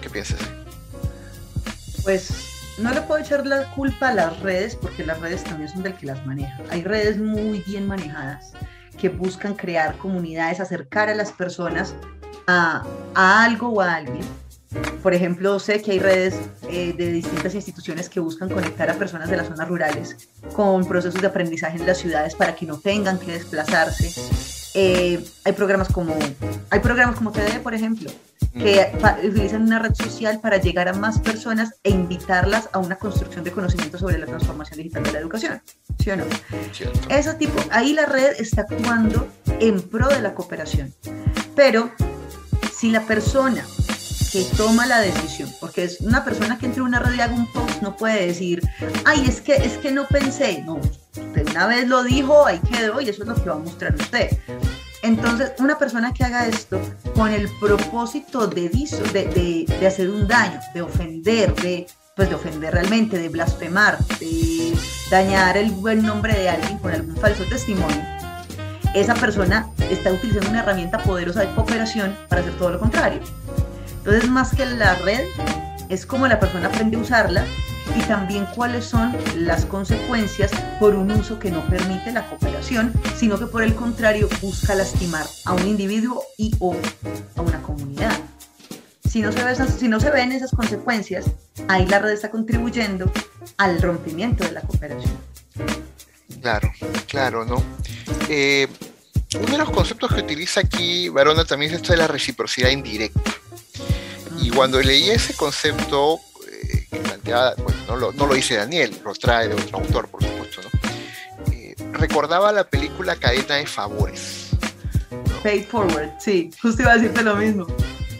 ¿Qué 0.00 0.08
piensas? 0.10 0.38
Pues 2.02 2.54
no 2.78 2.92
le 2.92 3.02
puedo 3.02 3.20
echar 3.22 3.46
la 3.46 3.70
culpa 3.70 4.08
a 4.08 4.14
las 4.14 4.40
redes 4.40 4.76
porque 4.76 5.04
las 5.04 5.20
redes 5.20 5.44
también 5.44 5.68
son 5.68 5.82
del 5.82 5.94
que 5.94 6.06
las 6.06 6.24
maneja. 6.26 6.58
Hay 6.70 6.82
redes 6.82 7.18
muy 7.18 7.60
bien 7.60 7.86
manejadas 7.86 8.52
que 9.00 9.08
buscan 9.08 9.54
crear 9.54 9.96
comunidades, 9.98 10.60
acercar 10.60 11.08
a 11.08 11.14
las 11.14 11.32
personas 11.32 11.94
a, 12.46 12.84
algo 13.14 13.68
o 13.68 13.80
a 13.80 13.94
alguien. 13.94 14.24
Por 15.02 15.14
ejemplo, 15.14 15.58
sé 15.58 15.82
que 15.82 15.92
hay 15.92 15.98
redes 15.98 16.34
eh, 16.68 16.94
de 16.96 17.12
distintas 17.12 17.54
instituciones 17.54 18.08
que 18.08 18.20
buscan 18.20 18.48
conectar 18.48 18.88
a 18.90 18.94
personas 18.94 19.28
de 19.28 19.36
las 19.36 19.48
zonas 19.48 19.68
rurales 19.68 20.28
con 20.54 20.86
procesos 20.86 21.20
de 21.20 21.26
aprendizaje 21.26 21.76
en 21.76 21.86
las 21.86 21.98
ciudades 21.98 22.34
para 22.34 22.54
que 22.54 22.66
no 22.66 22.78
tengan 22.78 23.18
que 23.18 23.32
desplazarse. 23.32 24.12
Eh, 24.74 25.22
hay 25.44 25.52
programas 25.52 25.88
como 25.88 26.16
hay 26.70 26.80
programas 26.80 27.16
como 27.16 27.30
TD, 27.30 27.60
por 27.62 27.74
ejemplo, 27.74 28.10
que 28.54 28.92
utilizan 29.24 29.62
una 29.62 29.78
red 29.78 29.94
social 29.94 30.40
para 30.40 30.56
llegar 30.56 30.88
a 30.88 30.92
más 30.92 31.20
personas 31.20 31.74
e 31.84 31.90
invitarlas 31.90 32.68
a 32.72 32.78
una 32.78 32.96
construcción 32.96 33.44
de 33.44 33.52
conocimiento 33.52 33.98
sobre 33.98 34.18
la 34.18 34.26
transformación 34.26 34.78
digital 34.78 35.02
de 35.02 35.12
la 35.12 35.18
educación. 35.18 35.62
¿Sí 36.02 36.10
o 36.10 36.16
no? 36.16 36.24
Ese 37.08 37.34
tipo, 37.34 37.62
ahí 37.70 37.92
la 37.92 38.06
red 38.06 38.32
está 38.38 38.62
actuando 38.62 39.28
en 39.60 39.80
pro 39.82 40.08
de 40.08 40.20
la 40.20 40.34
cooperación. 40.34 40.92
Pero 41.54 41.90
si 42.76 42.90
la 42.90 43.02
persona 43.02 43.64
que 44.34 44.42
toma 44.56 44.84
la 44.84 44.98
decisión, 44.98 45.48
porque 45.60 45.84
es 45.84 46.00
una 46.00 46.24
persona 46.24 46.58
que 46.58 46.66
entre 46.66 46.82
una 46.82 46.98
red 46.98 47.14
y 47.14 47.20
haga 47.20 47.36
un 47.36 47.46
post, 47.52 47.80
no 47.82 47.96
puede 47.96 48.26
decir, 48.26 48.68
ay, 49.04 49.24
es 49.28 49.40
que, 49.40 49.54
es 49.54 49.78
que 49.78 49.92
no 49.92 50.08
pensé, 50.08 50.60
no, 50.66 50.74
usted 50.74 51.48
una 51.50 51.68
vez 51.68 51.86
lo 51.86 52.02
dijo, 52.02 52.44
ahí 52.44 52.58
quedó 52.58 53.00
y 53.00 53.08
eso 53.08 53.22
es 53.22 53.28
lo 53.28 53.36
que 53.36 53.48
va 53.48 53.54
a 53.54 53.60
mostrar 53.60 53.94
usted. 53.94 54.36
Entonces, 55.04 55.52
una 55.60 55.78
persona 55.78 56.12
que 56.12 56.24
haga 56.24 56.48
esto 56.48 56.80
con 57.14 57.30
el 57.30 57.48
propósito 57.60 58.48
de, 58.48 58.70
de, 58.70 59.66
de, 59.78 59.86
hacer 59.86 60.10
un 60.10 60.26
daño, 60.26 60.58
de 60.74 60.82
ofender, 60.82 61.54
de, 61.54 61.86
pues 62.16 62.28
de 62.28 62.34
ofender 62.34 62.74
realmente, 62.74 63.16
de 63.16 63.28
blasfemar, 63.28 64.04
de 64.18 64.76
dañar 65.12 65.56
el 65.56 65.70
buen 65.70 66.02
nombre 66.02 66.36
de 66.36 66.48
alguien 66.48 66.78
con 66.78 66.90
algún 66.90 67.16
falso 67.18 67.44
testimonio, 67.44 68.02
esa 68.94 69.14
persona 69.14 69.70
está 69.90 70.12
utilizando 70.12 70.50
una 70.50 70.60
herramienta 70.60 70.98
poderosa 70.98 71.42
de 71.42 71.54
cooperación 71.54 72.16
para 72.28 72.40
hacer 72.40 72.54
todo 72.54 72.70
lo 72.70 72.80
contrario. 72.80 73.20
Entonces, 74.06 74.28
más 74.28 74.54
que 74.54 74.66
la 74.66 74.96
red, 74.96 75.26
es 75.88 76.04
como 76.04 76.28
la 76.28 76.38
persona 76.38 76.66
aprende 76.68 76.98
a 76.98 77.00
usarla 77.00 77.46
y 77.96 78.02
también 78.02 78.44
cuáles 78.54 78.84
son 78.84 79.16
las 79.34 79.64
consecuencias 79.64 80.50
por 80.78 80.94
un 80.94 81.10
uso 81.10 81.38
que 81.38 81.50
no 81.50 81.64
permite 81.70 82.12
la 82.12 82.28
cooperación, 82.28 82.92
sino 83.16 83.38
que 83.38 83.46
por 83.46 83.62
el 83.62 83.74
contrario 83.74 84.28
busca 84.42 84.74
lastimar 84.74 85.24
a 85.46 85.54
un 85.54 85.66
individuo 85.66 86.22
y 86.36 86.54
o 86.58 86.76
a 87.34 87.40
una 87.40 87.62
comunidad. 87.62 88.14
Si 89.08 89.22
no, 89.22 89.32
se 89.32 89.78
si 89.78 89.88
no 89.88 89.98
se 89.98 90.10
ven 90.10 90.32
esas 90.32 90.50
consecuencias, 90.50 91.24
ahí 91.68 91.86
la 91.86 91.98
red 91.98 92.12
está 92.12 92.30
contribuyendo 92.30 93.10
al 93.56 93.80
rompimiento 93.80 94.44
de 94.44 94.52
la 94.52 94.60
cooperación. 94.60 95.16
Claro, 96.42 96.70
claro, 97.08 97.46
¿no? 97.46 97.62
Eh, 98.28 98.68
uno 99.40 99.52
de 99.52 99.58
los 99.58 99.70
conceptos 99.70 100.12
que 100.12 100.20
utiliza 100.20 100.60
aquí 100.60 101.08
Barona 101.08 101.46
también 101.46 101.72
es 101.72 101.78
esto 101.78 101.92
de 101.92 101.98
la 101.98 102.06
reciprocidad 102.06 102.68
indirecta. 102.68 103.43
Y 104.44 104.50
cuando 104.50 104.78
leí 104.82 105.08
ese 105.08 105.34
concepto, 105.34 106.20
eh, 106.52 106.86
que 106.90 106.98
planteaba, 106.98 107.54
bueno, 107.54 107.78
no 107.88 107.96
lo, 107.96 108.12
no 108.12 108.26
lo, 108.26 108.34
dice 108.34 108.56
Daniel, 108.56 108.94
lo 109.02 109.14
trae 109.14 109.48
de 109.48 109.54
otro 109.54 109.78
autor, 109.78 110.06
por 110.08 110.22
supuesto, 110.22 110.60
¿no? 110.62 111.50
Eh, 111.50 111.74
recordaba 111.92 112.52
la 112.52 112.64
película 112.64 113.16
Cadena 113.16 113.54
de 113.54 113.66
Favores. 113.66 114.50
Pay 115.42 115.62
Forward, 115.62 116.10
sí, 116.18 116.50
justo 116.60 116.82
iba 116.82 116.92
a 116.92 116.96
decirte 116.96 117.22
lo 117.22 117.36
mismo. 117.36 117.66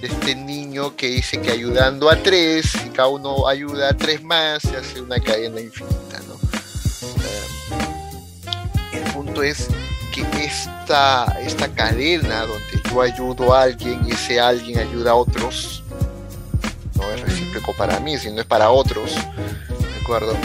Este 0.01 0.35
niño 0.35 0.97
que 0.97 1.09
dice 1.09 1.39
que 1.43 1.51
ayudando 1.51 2.09
a 2.09 2.17
tres, 2.17 2.75
y 2.87 2.89
cada 2.89 3.09
uno 3.09 3.47
ayuda 3.47 3.91
a 3.91 3.95
tres 3.95 4.23
más, 4.23 4.63
se 4.63 4.79
hace 4.79 5.03
una 5.03 5.21
cadena 5.21 5.61
infinita, 5.61 6.21
¿no? 6.27 6.39
el 8.95 9.13
punto 9.13 9.43
es 9.43 9.69
que 10.11 10.23
esta, 10.43 11.37
esta 11.43 11.69
cadena 11.69 12.47
donde 12.47 12.91
yo 12.91 13.03
ayudo 13.03 13.53
a 13.53 13.65
alguien 13.65 14.07
y 14.07 14.13
ese 14.13 14.41
alguien 14.41 14.79
ayuda 14.79 15.11
a 15.11 15.15
otros, 15.17 15.84
no 17.61 17.73
para 17.73 18.01
mí, 18.01 18.19
sino 18.19 18.41
es 18.41 18.47
para 18.47 18.71
otros, 18.71 19.15
¿de 19.15 20.01
acuerdo? 20.03 20.37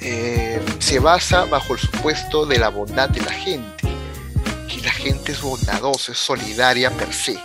Eh, 0.00 0.60
se 0.78 0.98
basa 0.98 1.44
bajo 1.44 1.74
el 1.74 1.78
supuesto 1.78 2.46
de 2.46 2.58
la 2.58 2.68
bondad 2.68 3.08
de 3.08 3.20
la 3.20 3.32
gente, 3.32 3.88
que 4.68 4.80
la 4.82 4.92
gente 4.92 5.32
es 5.32 5.40
bondadosa, 5.40 6.12
es 6.12 6.18
solidaria 6.18 6.90
per 6.90 7.12
se. 7.12 7.38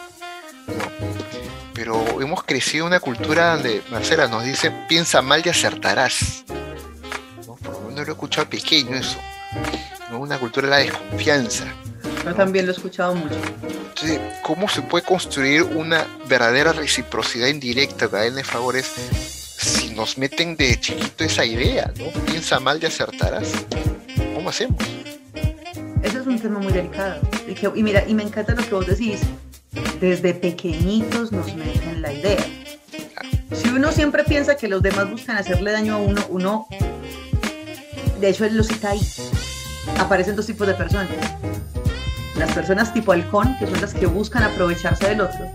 Pero 1.73 2.03
hemos 2.21 2.43
crecido 2.43 2.85
en 2.85 2.93
una 2.93 2.99
cultura 2.99 3.53
donde 3.53 3.83
Marcela 3.91 4.27
nos 4.27 4.43
dice, 4.43 4.71
piensa 4.87 5.21
mal 5.21 5.41
y 5.45 5.49
acertarás. 5.49 6.43
¿no? 7.45 7.55
Por 7.55 7.73
lo 7.73 7.81
menos 7.81 8.05
lo 8.05 8.13
he 8.13 8.15
escuchado 8.15 8.49
pequeño 8.49 8.95
eso 8.95 9.17
una 10.17 10.39
cultura 10.39 10.67
de 10.67 10.71
la 10.71 10.77
desconfianza. 10.79 11.65
Yo 12.23 12.35
también 12.35 12.65
lo 12.65 12.71
he 12.71 12.75
escuchado 12.75 13.15
mucho. 13.15 13.35
Entonces, 13.99 14.21
¿cómo 14.43 14.69
se 14.69 14.83
puede 14.83 15.03
construir 15.03 15.63
una 15.63 16.05
verdadera 16.27 16.71
reciprocidad 16.71 17.47
indirecta, 17.47 18.07
cadena 18.07 18.37
de 18.37 18.43
favores, 18.43 18.85
si 19.57 19.89
nos 19.95 20.19
meten 20.19 20.55
de 20.55 20.79
chiquito 20.79 21.23
esa 21.23 21.43
idea, 21.43 21.91
¿no? 21.97 22.05
Piensa 22.25 22.59
mal 22.59 22.77
y 22.79 22.85
acertarás. 22.85 23.47
¿Cómo 24.35 24.49
hacemos? 24.49 24.77
Eso 26.03 26.19
es 26.19 26.27
un 26.27 26.39
tema 26.39 26.59
muy 26.59 26.71
delicado. 26.71 27.21
Y, 27.75 27.81
mira, 27.81 28.03
y 28.07 28.13
me 28.13 28.21
encanta 28.21 28.53
lo 28.53 28.63
que 28.63 28.75
vos 28.75 28.85
decís. 28.85 29.21
Desde 29.99 30.35
pequeñitos 30.35 31.31
nos 31.31 31.55
meten 31.55 32.03
la 32.03 32.13
idea. 32.13 32.45
Si 33.51 33.69
uno 33.69 33.91
siempre 33.91 34.23
piensa 34.25 34.57
que 34.57 34.67
los 34.67 34.83
demás 34.83 35.09
buscan 35.09 35.37
hacerle 35.37 35.71
daño 35.71 35.95
a 35.95 35.97
uno, 35.97 36.23
uno, 36.29 36.67
de 38.19 38.29
hecho, 38.29 38.45
él 38.45 38.55
lo 38.55 38.63
cita 38.63 38.91
ahí 38.91 39.01
aparecen 39.97 40.35
dos 40.35 40.45
tipos 40.45 40.67
de 40.67 40.75
personas. 40.75 41.09
Las 42.37 42.51
personas 42.53 42.93
tipo 42.93 43.11
halcón, 43.11 43.57
que 43.57 43.65
son 43.65 43.81
las 43.81 43.93
que 43.93 44.05
buscan 44.05 44.43
aprovecharse 44.43 45.09
del 45.09 45.21
otro, 45.21 45.51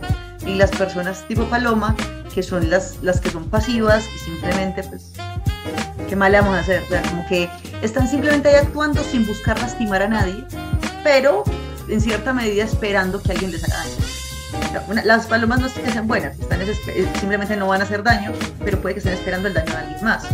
y 0.46 0.54
las 0.54 0.70
personas 0.70 1.26
tipo 1.28 1.44
paloma, 1.44 1.94
que 2.34 2.42
son 2.42 2.70
las, 2.70 2.96
las 3.02 3.20
que 3.20 3.30
son 3.30 3.48
pasivas 3.48 4.04
y 4.14 4.18
simplemente, 4.18 4.82
pues, 4.82 5.12
¿qué 6.08 6.16
mal 6.16 6.32
vamos 6.32 6.56
a 6.56 6.60
hacer? 6.60 6.82
como 7.08 7.26
que 7.26 7.48
están 7.82 8.08
simplemente 8.08 8.48
ahí 8.48 8.56
actuando 8.56 9.02
sin 9.04 9.26
buscar 9.26 9.58
lastimar 9.60 10.02
a 10.02 10.08
nadie, 10.08 10.44
pero 11.04 11.44
en 11.88 12.00
cierta 12.00 12.32
medida 12.32 12.64
esperando 12.64 13.22
que 13.22 13.32
alguien 13.32 13.52
les 13.52 13.64
haga 13.64 13.84
daño. 14.82 15.02
las 15.04 15.26
palomas 15.26 15.60
no 15.60 15.66
es 15.66 15.72
que 15.72 15.90
sean 15.90 16.08
buenas, 16.08 16.38
están 16.38 16.60
simplemente 17.20 17.56
no 17.56 17.68
van 17.68 17.80
a 17.80 17.84
hacer 17.84 18.02
daño, 18.02 18.32
pero 18.64 18.80
puede 18.80 18.94
que 18.94 18.98
estén 18.98 19.14
esperando 19.14 19.48
el 19.48 19.54
daño 19.54 19.72
de 19.72 19.78
alguien 19.78 20.04
más. 20.04 20.24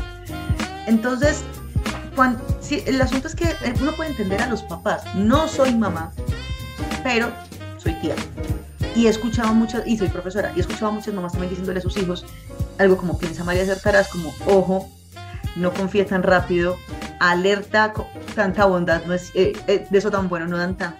Entonces, 0.86 1.44
sí, 2.60 2.82
el 2.86 3.00
asunto 3.00 3.28
es 3.28 3.34
que 3.34 3.44
eh, 3.44 3.74
uno 3.80 3.92
puede 3.92 4.10
entender 4.10 4.42
a 4.42 4.46
los 4.46 4.62
papás. 4.62 5.02
No 5.14 5.48
soy 5.48 5.74
mamá, 5.74 6.12
pero 7.08 7.32
soy 7.78 7.94
tía. 7.94 8.14
Y 8.94 9.06
he 9.06 9.08
escuchado 9.08 9.54
muchas, 9.54 9.86
y 9.86 9.96
soy 9.96 10.08
profesora, 10.08 10.52
y 10.54 10.58
he 10.58 10.60
escuchado 10.60 10.88
a 10.88 10.90
muchas 10.90 11.14
mamás 11.14 11.32
también 11.32 11.48
diciéndole 11.48 11.78
a 11.78 11.82
sus 11.82 11.96
hijos 11.96 12.26
algo 12.76 12.98
como 12.98 13.18
piensa 13.18 13.44
María 13.44 13.64
Cercaras, 13.64 14.08
como 14.08 14.34
ojo, 14.46 14.90
no 15.56 15.72
confíe 15.72 16.04
tan 16.04 16.22
rápido, 16.22 16.76
alerta, 17.18 17.94
tanta 18.34 18.66
bondad, 18.66 19.06
no 19.06 19.14
es, 19.14 19.30
eh, 19.34 19.54
eh, 19.68 19.86
de 19.88 19.98
eso 19.98 20.10
tan 20.10 20.28
bueno 20.28 20.48
no 20.48 20.58
dan 20.58 20.76
tanto. 20.76 20.98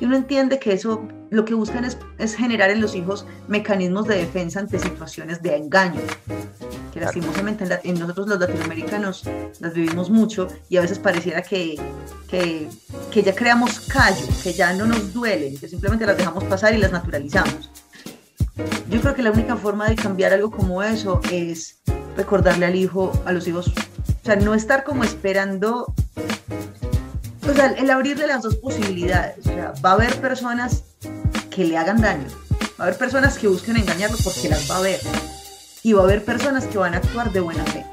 Y 0.00 0.06
uno 0.06 0.16
entiende 0.16 0.58
que 0.58 0.72
eso 0.72 1.06
lo 1.30 1.44
que 1.44 1.54
buscan 1.54 1.84
es, 1.84 1.98
es 2.18 2.34
generar 2.34 2.70
en 2.70 2.80
los 2.80 2.94
hijos 2.94 3.26
mecanismos 3.48 4.06
de 4.06 4.16
defensa 4.16 4.58
ante 4.58 4.78
situaciones 4.78 5.42
de 5.42 5.56
engaño, 5.56 6.00
que 6.92 7.00
lastimosamente 7.00 7.64
en, 7.84 7.98
nosotros 7.98 8.26
los 8.26 8.40
latinoamericanos 8.40 9.24
las 9.60 9.74
vivimos 9.74 10.10
mucho 10.10 10.48
y 10.68 10.78
a 10.78 10.80
veces 10.80 10.98
pareciera 10.98 11.42
que, 11.42 11.76
que, 12.28 12.68
que 13.10 13.22
ya 13.22 13.34
creamos 13.34 13.80
callo, 13.80 14.26
que 14.42 14.52
ya 14.52 14.72
no 14.72 14.86
nos 14.86 15.12
duelen, 15.12 15.56
que 15.58 15.68
simplemente 15.68 16.06
las 16.06 16.16
dejamos 16.16 16.44
pasar 16.44 16.74
y 16.74 16.78
las 16.78 16.90
naturalizamos. 16.90 17.70
Yo 18.88 19.00
creo 19.00 19.14
que 19.14 19.22
la 19.22 19.30
única 19.30 19.56
forma 19.56 19.88
de 19.88 19.94
cambiar 19.94 20.32
algo 20.32 20.50
como 20.50 20.82
eso 20.82 21.20
es 21.30 21.80
recordarle 22.16 22.66
al 22.66 22.74
hijo, 22.74 23.12
a 23.24 23.32
los 23.32 23.46
hijos, 23.46 23.68
o 23.68 24.24
sea, 24.24 24.36
no 24.36 24.54
estar 24.54 24.84
como 24.84 25.04
esperando, 25.04 25.94
o 27.48 27.54
sea, 27.54 27.66
el 27.66 27.90
abrirle 27.90 28.26
las 28.26 28.42
dos 28.42 28.56
posibilidades, 28.56 29.38
o 29.46 29.50
sea, 29.50 29.72
va 29.84 29.90
a 29.90 29.94
haber 29.94 30.20
personas 30.20 30.84
que 31.50 31.64
le 31.64 31.76
hagan 31.76 32.00
daño, 32.00 32.26
va 32.78 32.84
a 32.84 32.88
haber 32.88 32.98
personas 32.98 33.38
que 33.38 33.48
busquen 33.48 33.76
engañarlo 33.76 34.16
porque 34.22 34.48
las 34.48 34.70
va 34.70 34.76
a 34.76 34.80
ver, 34.80 35.00
y 35.82 35.92
va 35.92 36.02
a 36.02 36.04
haber 36.04 36.24
personas 36.24 36.66
que 36.66 36.78
van 36.78 36.94
a 36.94 36.98
actuar 36.98 37.32
de 37.32 37.40
buena 37.40 37.64
fe. 37.64 37.84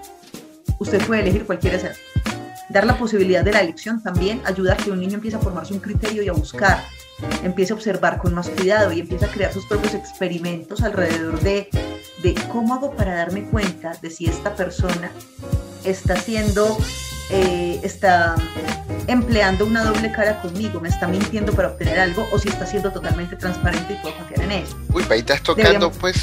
Usted 0.80 1.06
puede 1.06 1.22
elegir 1.22 1.46
cualquiera 1.46 1.80
ser. 1.80 1.96
Dar 2.70 2.86
la 2.86 2.98
posibilidad 2.98 3.44
de 3.44 3.54
la 3.54 3.62
elección 3.62 4.04
también 4.04 4.42
ayuda 4.46 4.74
a 4.74 4.78
que 4.78 4.92
un 4.92 5.00
niño 5.00 5.16
empiece 5.16 5.38
a 5.38 5.40
formarse 5.40 5.74
un 5.74 5.80
criterio 5.80 6.22
y 6.22 6.28
a 6.28 6.34
buscar, 6.34 6.84
empiece 7.44 7.72
a 7.72 7.76
observar 7.76 8.18
con 8.18 8.34
más 8.34 8.50
cuidado 8.50 8.92
y 8.92 9.00
empiece 9.00 9.26
a 9.26 9.30
crear 9.30 9.54
sus 9.54 9.66
propios 9.66 9.94
experimentos 9.94 10.82
alrededor 10.82 11.40
de, 11.40 11.70
de 12.22 12.36
cómo 12.52 12.76
hago 12.76 12.92
para 12.96 13.16
darme 13.16 13.44
cuenta 13.46 13.94
de 14.02 14.10
si 14.10 14.26
esta 14.26 14.56
persona 14.56 15.12
está 15.86 16.14
haciendo, 16.14 16.78
eh, 17.30 17.80
está 17.84 18.36
empleando 19.08 19.66
una 19.66 19.84
doble 19.84 20.12
cara 20.12 20.42
conmigo, 20.42 20.80
me 20.80 20.90
está 20.90 21.08
mintiendo 21.08 21.54
para 21.54 21.70
obtener 21.70 22.00
algo 22.00 22.28
o 22.32 22.40
si 22.40 22.50
está 22.50 22.66
siendo 22.66 22.92
totalmente 22.92 23.36
transparente 23.36 23.94
y 23.94 23.96
puedo 23.98 24.16
confiar 24.18 24.42
en 24.42 24.52
él. 24.52 24.66
Uy, 24.94 25.06
ahí 25.10 25.20
estás 25.20 25.42
tocando, 25.42 25.92
pues, 25.92 26.18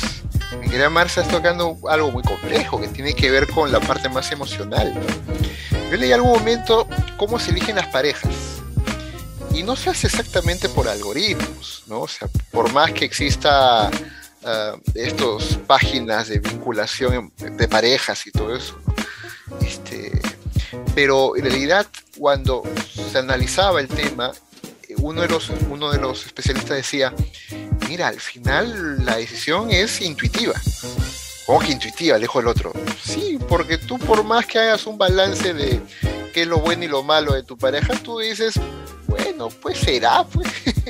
mi 0.60 0.68
querida 0.68 0.90
Marcia, 0.90 1.22
estás 1.22 1.36
tocando 1.36 1.78
algo 1.88 2.10
muy 2.10 2.22
complejo 2.22 2.80
que 2.80 2.88
tiene 2.88 3.14
que 3.14 3.30
ver 3.30 3.48
con 3.48 3.72
la 3.72 3.80
parte 3.80 4.08
más 4.08 4.30
emocional. 4.32 4.94
Yo 5.90 5.96
leí 5.96 6.12
algún 6.12 6.32
momento 6.32 6.88
cómo 7.16 7.38
se 7.38 7.50
eligen 7.50 7.76
las 7.76 7.86
parejas 7.88 8.32
y 9.52 9.62
no 9.62 9.76
se 9.76 9.90
hace 9.90 10.08
exactamente 10.08 10.68
por 10.68 10.88
algoritmos, 10.88 11.84
¿no? 11.86 12.00
O 12.00 12.08
sea, 12.08 12.28
por 12.50 12.72
más 12.72 12.92
que 12.92 13.04
exista 13.04 13.88
uh, 14.42 14.80
estos 14.94 15.58
páginas 15.66 16.28
de 16.28 16.40
vinculación 16.40 17.32
de 17.36 17.68
parejas 17.68 18.26
y 18.26 18.32
todo 18.32 18.56
eso, 18.56 18.76
este, 19.60 20.20
pero 20.94 21.36
en 21.36 21.44
realidad 21.44 21.86
cuando 22.16 22.62
se 23.10 23.18
analizaba 23.18 23.80
el 23.80 23.88
tema, 23.88 24.32
uno 24.98 25.22
de 25.22 25.28
los, 25.28 25.50
uno 25.70 25.90
de 25.90 25.98
los 25.98 26.26
especialistas 26.26 26.76
decía, 26.76 27.12
mira, 27.88 28.08
al 28.08 28.20
final 28.20 29.04
la 29.04 29.16
decisión 29.16 29.70
es 29.70 30.00
intuitiva. 30.00 30.54
¿Cómo 31.46 31.58
que 31.58 31.72
intuitiva? 31.72 32.18
Dijo 32.18 32.40
el 32.40 32.48
otro. 32.48 32.72
Sí, 33.02 33.38
porque 33.48 33.76
tú 33.76 33.98
por 33.98 34.24
más 34.24 34.46
que 34.46 34.58
hagas 34.58 34.86
un 34.86 34.96
balance 34.96 35.52
de 35.52 35.82
qué 36.32 36.42
es 36.42 36.48
lo 36.48 36.58
bueno 36.58 36.84
y 36.84 36.88
lo 36.88 37.02
malo 37.02 37.34
de 37.34 37.42
tu 37.42 37.58
pareja, 37.58 37.94
tú 38.02 38.18
dices, 38.18 38.54
bueno, 39.06 39.48
pues 39.48 39.78
será, 39.78 40.24
pues. 40.24 40.48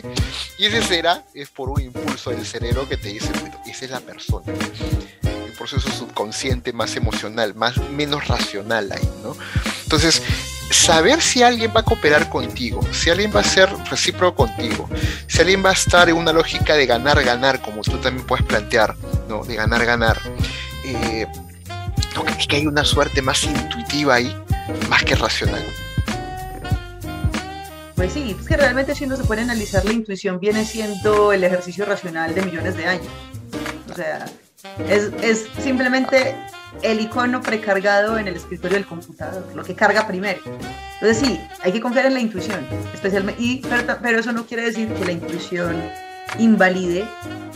y 0.58 0.66
ese 0.66 0.82
será 0.82 1.24
es 1.34 1.48
por 1.48 1.70
un 1.70 1.80
impulso 1.80 2.30
del 2.30 2.46
cerebro 2.46 2.88
que 2.88 2.96
te 2.96 3.08
dice, 3.08 3.30
bueno, 3.40 3.60
esa 3.66 3.84
es 3.84 3.90
la 3.90 4.00
persona. 4.00 4.52
Un 5.24 5.52
proceso 5.58 5.90
subconsciente 5.90 6.72
más 6.72 6.94
emocional, 6.94 7.54
más, 7.54 7.76
menos 7.90 8.28
racional 8.28 8.92
ahí, 8.92 9.08
¿no? 9.22 9.36
Entonces, 9.94 10.22
saber 10.70 11.22
si 11.22 11.44
alguien 11.44 11.70
va 11.74 11.80
a 11.80 11.84
cooperar 11.84 12.28
contigo, 12.28 12.80
si 12.90 13.10
alguien 13.10 13.30
va 13.34 13.40
a 13.40 13.44
ser 13.44 13.70
recíproco 13.88 14.44
contigo, 14.44 14.88
si 15.28 15.40
alguien 15.40 15.64
va 15.64 15.70
a 15.70 15.72
estar 15.72 16.08
en 16.08 16.16
una 16.16 16.32
lógica 16.32 16.74
de 16.74 16.84
ganar, 16.84 17.22
ganar, 17.22 17.62
como 17.62 17.82
tú 17.82 17.98
también 17.98 18.26
puedes 18.26 18.44
plantear, 18.44 18.96
¿no? 19.28 19.44
De 19.44 19.54
ganar, 19.54 19.86
ganar. 19.86 20.20
Eh, 20.84 21.28
que 22.48 22.56
hay 22.56 22.66
una 22.66 22.84
suerte 22.84 23.22
más 23.22 23.44
intuitiva 23.44 24.16
ahí, 24.16 24.36
más 24.88 25.04
que 25.04 25.14
racional. 25.14 25.64
Pues 27.94 28.12
sí, 28.12 28.36
es 28.36 28.48
que 28.48 28.56
realmente 28.56 28.96
si 28.96 29.04
uno 29.04 29.16
se 29.16 29.22
puede 29.22 29.42
analizar, 29.42 29.84
la 29.84 29.92
intuición 29.92 30.40
viene 30.40 30.64
siendo 30.64 31.32
el 31.32 31.44
ejercicio 31.44 31.84
racional 31.84 32.34
de 32.34 32.42
millones 32.42 32.76
de 32.76 32.86
años. 32.86 33.06
O 33.92 33.94
sea, 33.94 34.26
es 34.88 35.46
simplemente 35.62 36.34
el 36.82 37.00
icono 37.00 37.40
precargado 37.40 38.18
en 38.18 38.28
el 38.28 38.36
escritorio 38.36 38.76
del 38.76 38.86
computador, 38.86 39.44
lo 39.54 39.64
que 39.64 39.74
carga 39.74 40.06
primero. 40.06 40.40
Entonces 40.94 41.18
sí, 41.18 41.40
hay 41.62 41.72
que 41.72 41.80
confiar 41.80 42.06
en 42.06 42.14
la 42.14 42.20
intuición, 42.20 42.66
especialmente, 42.92 43.42
y, 43.42 43.62
pero, 44.02 44.18
eso 44.18 44.32
no 44.32 44.46
quiere 44.46 44.64
decir 44.64 44.88
que 44.94 45.04
la 45.04 45.12
intuición 45.12 45.76
invalide 46.38 47.06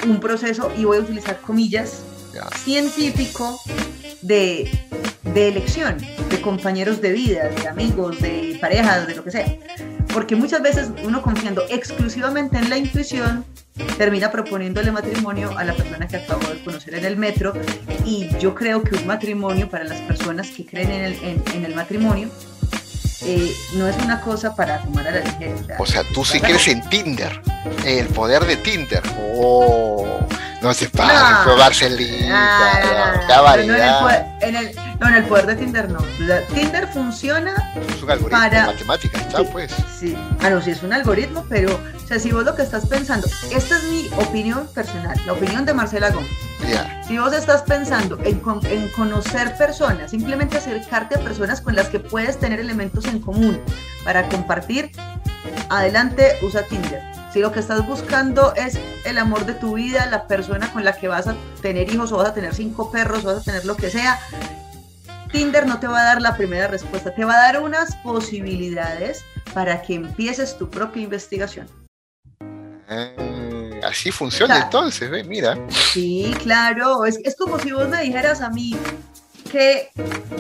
un 0.06 0.20
proceso, 0.20 0.72
y 0.76 0.84
voy 0.84 0.98
a 0.98 1.00
utilizar 1.00 1.40
comillas, 1.40 2.02
científico 2.64 3.58
de, 4.22 4.70
de 5.34 5.48
elección, 5.48 5.96
de 6.30 6.40
compañeros 6.40 7.00
de 7.00 7.12
vida, 7.12 7.48
de 7.48 7.68
amigos, 7.68 8.20
de 8.20 8.58
parejas, 8.60 9.06
de 9.06 9.14
lo 9.16 9.24
que 9.24 9.30
sea. 9.30 9.46
Porque 10.12 10.36
muchas 10.36 10.62
veces 10.62 10.90
uno 11.04 11.22
confiando 11.22 11.62
exclusivamente 11.68 12.56
en 12.58 12.70
la 12.70 12.78
intuición 12.78 13.44
termina 13.96 14.30
proponiéndole 14.30 14.90
matrimonio 14.90 15.56
a 15.56 15.64
la 15.64 15.74
persona 15.74 16.08
que 16.08 16.16
acabo 16.16 16.46
de 16.48 16.62
conocer 16.64 16.94
en 16.94 17.04
el 17.04 17.16
metro 17.16 17.52
y 18.04 18.28
yo 18.38 18.54
creo 18.54 18.82
que 18.82 18.96
un 18.96 19.06
matrimonio 19.06 19.68
para 19.68 19.84
las 19.84 20.00
personas 20.00 20.48
que 20.48 20.66
creen 20.66 20.90
en 20.90 21.04
el, 21.04 21.42
en, 21.54 21.64
el 21.64 21.74
matrimonio 21.74 22.28
eh, 23.22 23.54
no 23.74 23.86
es 23.88 23.96
una 23.98 24.20
cosa 24.20 24.54
para 24.54 24.80
tomar 24.82 25.06
a 25.08 25.10
la 25.12 25.20
ligera. 25.20 25.76
O 25.78 25.86
sea, 25.86 26.02
tú 26.14 26.24
sí 26.24 26.40
crees 26.40 26.68
en 26.68 26.88
Tinder, 26.88 27.40
el 27.84 28.06
poder 28.08 28.44
de 28.44 28.56
Tinder. 28.56 29.02
Oh, 29.36 30.26
no 30.62 30.74
se 30.74 30.88
para 30.88 31.42
probarse 31.44 31.86
el 31.86 31.96
link. 31.96 32.28
No, 32.28 33.58
en 34.40 34.56
el, 34.56 34.87
no, 35.00 35.08
en 35.08 35.14
el 35.14 35.24
poder 35.24 35.46
de 35.46 35.56
Tinder 35.56 35.90
no. 35.90 35.98
Tinder 36.52 36.88
funciona 36.88 37.72
es 37.76 38.02
un 38.02 38.10
algoritmo 38.10 38.40
para 38.40 38.66
matemática, 38.66 39.18
está 39.18 39.44
pues. 39.44 39.72
Sí. 39.98 40.16
Ah, 40.40 40.50
no, 40.50 40.60
sí 40.60 40.70
es 40.70 40.82
un 40.82 40.92
algoritmo, 40.92 41.44
pero 41.48 41.74
o 41.74 42.06
sea, 42.06 42.18
si 42.18 42.32
vos 42.32 42.44
lo 42.44 42.54
que 42.54 42.62
estás 42.62 42.86
pensando, 42.86 43.28
esta 43.50 43.76
es 43.76 43.84
mi 43.84 44.08
opinión 44.18 44.66
personal, 44.74 45.16
la 45.26 45.32
opinión 45.32 45.64
de 45.64 45.74
Marcela 45.74 46.10
Gómez. 46.10 46.30
Si 47.06 47.16
vos 47.18 47.32
estás 47.32 47.62
pensando 47.62 48.18
en, 48.24 48.42
en, 48.70 48.88
conocer 48.88 49.56
personas, 49.56 50.10
simplemente 50.10 50.58
acercarte 50.58 51.14
a 51.14 51.18
personas 51.20 51.60
con 51.60 51.76
las 51.76 51.88
que 51.88 52.00
puedes 52.00 52.38
tener 52.38 52.60
elementos 52.60 53.06
en 53.06 53.20
común 53.20 53.60
para 54.04 54.28
compartir, 54.28 54.90
adelante 55.70 56.38
usa 56.42 56.62
Tinder. 56.62 57.02
Si 57.32 57.40
lo 57.40 57.52
que 57.52 57.60
estás 57.60 57.86
buscando 57.86 58.54
es 58.54 58.78
el 59.04 59.18
amor 59.18 59.46
de 59.46 59.54
tu 59.54 59.74
vida, 59.74 60.06
la 60.06 60.26
persona 60.26 60.72
con 60.72 60.84
la 60.84 60.94
que 60.94 61.08
vas 61.08 61.28
a 61.28 61.36
tener 61.62 61.92
hijos 61.92 62.10
o 62.12 62.16
vas 62.16 62.28
a 62.28 62.34
tener 62.34 62.54
cinco 62.54 62.90
perros 62.90 63.24
o 63.24 63.28
vas 63.28 63.38
a 63.38 63.42
tener 63.42 63.64
lo 63.64 63.76
que 63.76 63.90
sea, 63.90 64.18
Tinder 65.30 65.66
no 65.66 65.78
te 65.78 65.86
va 65.86 66.00
a 66.00 66.04
dar 66.04 66.22
la 66.22 66.36
primera 66.36 66.68
respuesta, 66.68 67.14
te 67.14 67.24
va 67.24 67.34
a 67.34 67.52
dar 67.52 67.62
unas 67.62 67.96
posibilidades 67.96 69.24
para 69.54 69.82
que 69.82 69.94
empieces 69.94 70.56
tu 70.56 70.68
propia 70.70 71.02
investigación. 71.02 71.68
Ah, 72.88 73.10
así 73.84 74.10
funciona 74.10 74.62
entonces, 74.62 75.10
¿ve? 75.10 75.24
mira. 75.24 75.58
Sí, 75.92 76.34
claro, 76.42 77.04
es, 77.04 77.18
es 77.24 77.36
como 77.36 77.58
si 77.58 77.72
vos 77.72 77.88
me 77.88 78.02
dijeras 78.02 78.40
a 78.40 78.48
mí, 78.50 78.76
que 79.48 79.90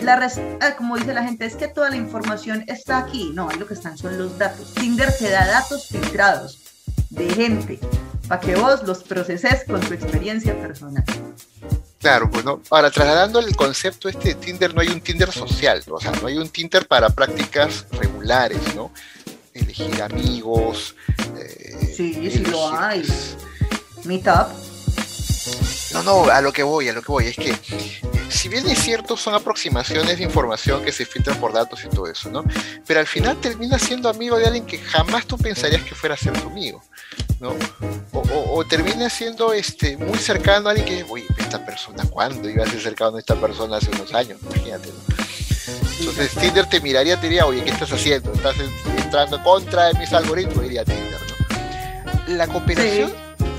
la 0.02 0.30
ah, 0.60 0.76
como 0.76 0.96
dice 0.96 1.14
la 1.14 1.24
gente, 1.24 1.46
es 1.46 1.56
que 1.56 1.68
toda 1.68 1.90
la 1.90 1.96
información 1.96 2.64
está 2.66 2.98
aquí. 2.98 3.30
No, 3.34 3.50
lo 3.58 3.66
que 3.66 3.74
están 3.74 3.96
son 3.96 4.18
los 4.18 4.38
datos. 4.38 4.74
Tinder 4.74 5.12
te 5.16 5.30
da 5.30 5.46
datos 5.46 5.86
filtrados 5.86 6.58
de 7.10 7.28
gente 7.30 7.78
para 8.28 8.40
que 8.40 8.56
vos 8.56 8.82
los 8.84 9.02
proceses 9.02 9.64
con 9.66 9.80
tu 9.80 9.94
experiencia 9.94 10.58
personal. 10.60 11.04
Claro, 12.00 12.28
bueno, 12.28 12.62
ahora 12.70 12.90
trasladando 12.90 13.40
el 13.40 13.56
concepto 13.56 14.08
este 14.08 14.28
de 14.28 14.34
Tinder, 14.36 14.72
no 14.72 14.80
hay 14.80 14.88
un 14.88 15.00
Tinder 15.00 15.32
social, 15.32 15.82
o 15.90 16.00
sea, 16.00 16.12
no 16.12 16.28
hay 16.28 16.38
un 16.38 16.48
Tinder 16.48 16.86
para 16.86 17.10
prácticas 17.10 17.86
regulares, 17.90 18.60
¿no? 18.76 18.92
Elegir 19.52 20.00
amigos. 20.02 20.94
Eh, 21.36 21.94
sí, 21.96 22.30
sí 22.30 22.38
lo 22.38 22.72
hay. 22.72 23.02
Meetup. 24.04 24.46
No, 25.92 26.02
no, 26.04 26.30
a 26.30 26.40
lo 26.40 26.52
que 26.52 26.62
voy, 26.62 26.88
a 26.88 26.92
lo 26.92 27.02
que 27.02 27.10
voy, 27.10 27.26
es 27.26 27.36
que 27.36 27.56
si 28.28 28.48
bien 28.48 28.68
es 28.68 28.78
cierto, 28.78 29.16
son 29.16 29.34
aproximaciones 29.34 30.18
de 30.18 30.24
información 30.24 30.84
que 30.84 30.92
se 30.92 31.04
filtran 31.04 31.40
por 31.40 31.52
datos 31.52 31.82
y 31.84 31.88
todo 31.88 32.06
eso, 32.06 32.30
¿no? 32.30 32.44
Pero 32.86 33.00
al 33.00 33.06
final 33.06 33.40
termina 33.40 33.78
siendo 33.78 34.08
amigo 34.08 34.36
de 34.36 34.46
alguien 34.46 34.66
que 34.66 34.78
jamás 34.78 35.26
tú 35.26 35.36
pensarías 35.36 35.82
que 35.82 35.94
fuera 35.94 36.14
a 36.14 36.18
ser 36.18 36.40
tu 36.40 36.48
amigo, 36.48 36.82
¿no? 37.40 37.54
O, 38.12 38.64
termina 38.64 39.08
siendo 39.08 39.52
este, 39.52 39.96
muy 39.96 40.18
cercano 40.18 40.68
a 40.68 40.72
alguien 40.72 40.86
que, 40.86 41.12
oye, 41.12 41.26
esta 41.38 41.64
persona, 41.64 42.04
¿cuándo 42.10 42.48
iba 42.48 42.64
a 42.64 42.66
ser 42.68 42.80
cercano 42.80 43.16
a 43.16 43.20
esta 43.20 43.36
persona 43.36 43.76
hace 43.76 43.90
unos 43.90 44.12
años? 44.12 44.38
Imagínate, 44.42 44.88
¿no? 44.88 45.18
Entonces 46.00 46.32
Tinder 46.32 46.66
te 46.66 46.80
miraría, 46.80 47.16
te 47.20 47.26
diría, 47.26 47.46
oye, 47.46 47.62
¿qué 47.62 47.70
estás 47.70 47.92
haciendo? 47.92 48.32
Estás 48.32 48.56
entrando 48.96 49.42
contra 49.42 49.86
de 49.86 49.98
mis 49.98 50.12
algoritmos, 50.12 50.62
diría 50.62 50.84
Tinder, 50.84 51.20
¿no? 51.20 52.34
La 52.34 52.46
cooperación, 52.46 53.12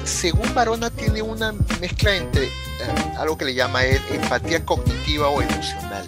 según 0.03 0.53
Barona, 0.53 0.89
tiene 0.89 1.21
una 1.21 1.53
mezcla 1.79 2.15
entre 2.15 2.45
eh, 2.45 3.13
algo 3.17 3.37
que 3.37 3.45
le 3.45 3.53
llama 3.53 3.83
él 3.83 4.01
empatía 4.11 4.63
cognitiva 4.63 5.29
o 5.29 5.41
emocional. 5.41 6.05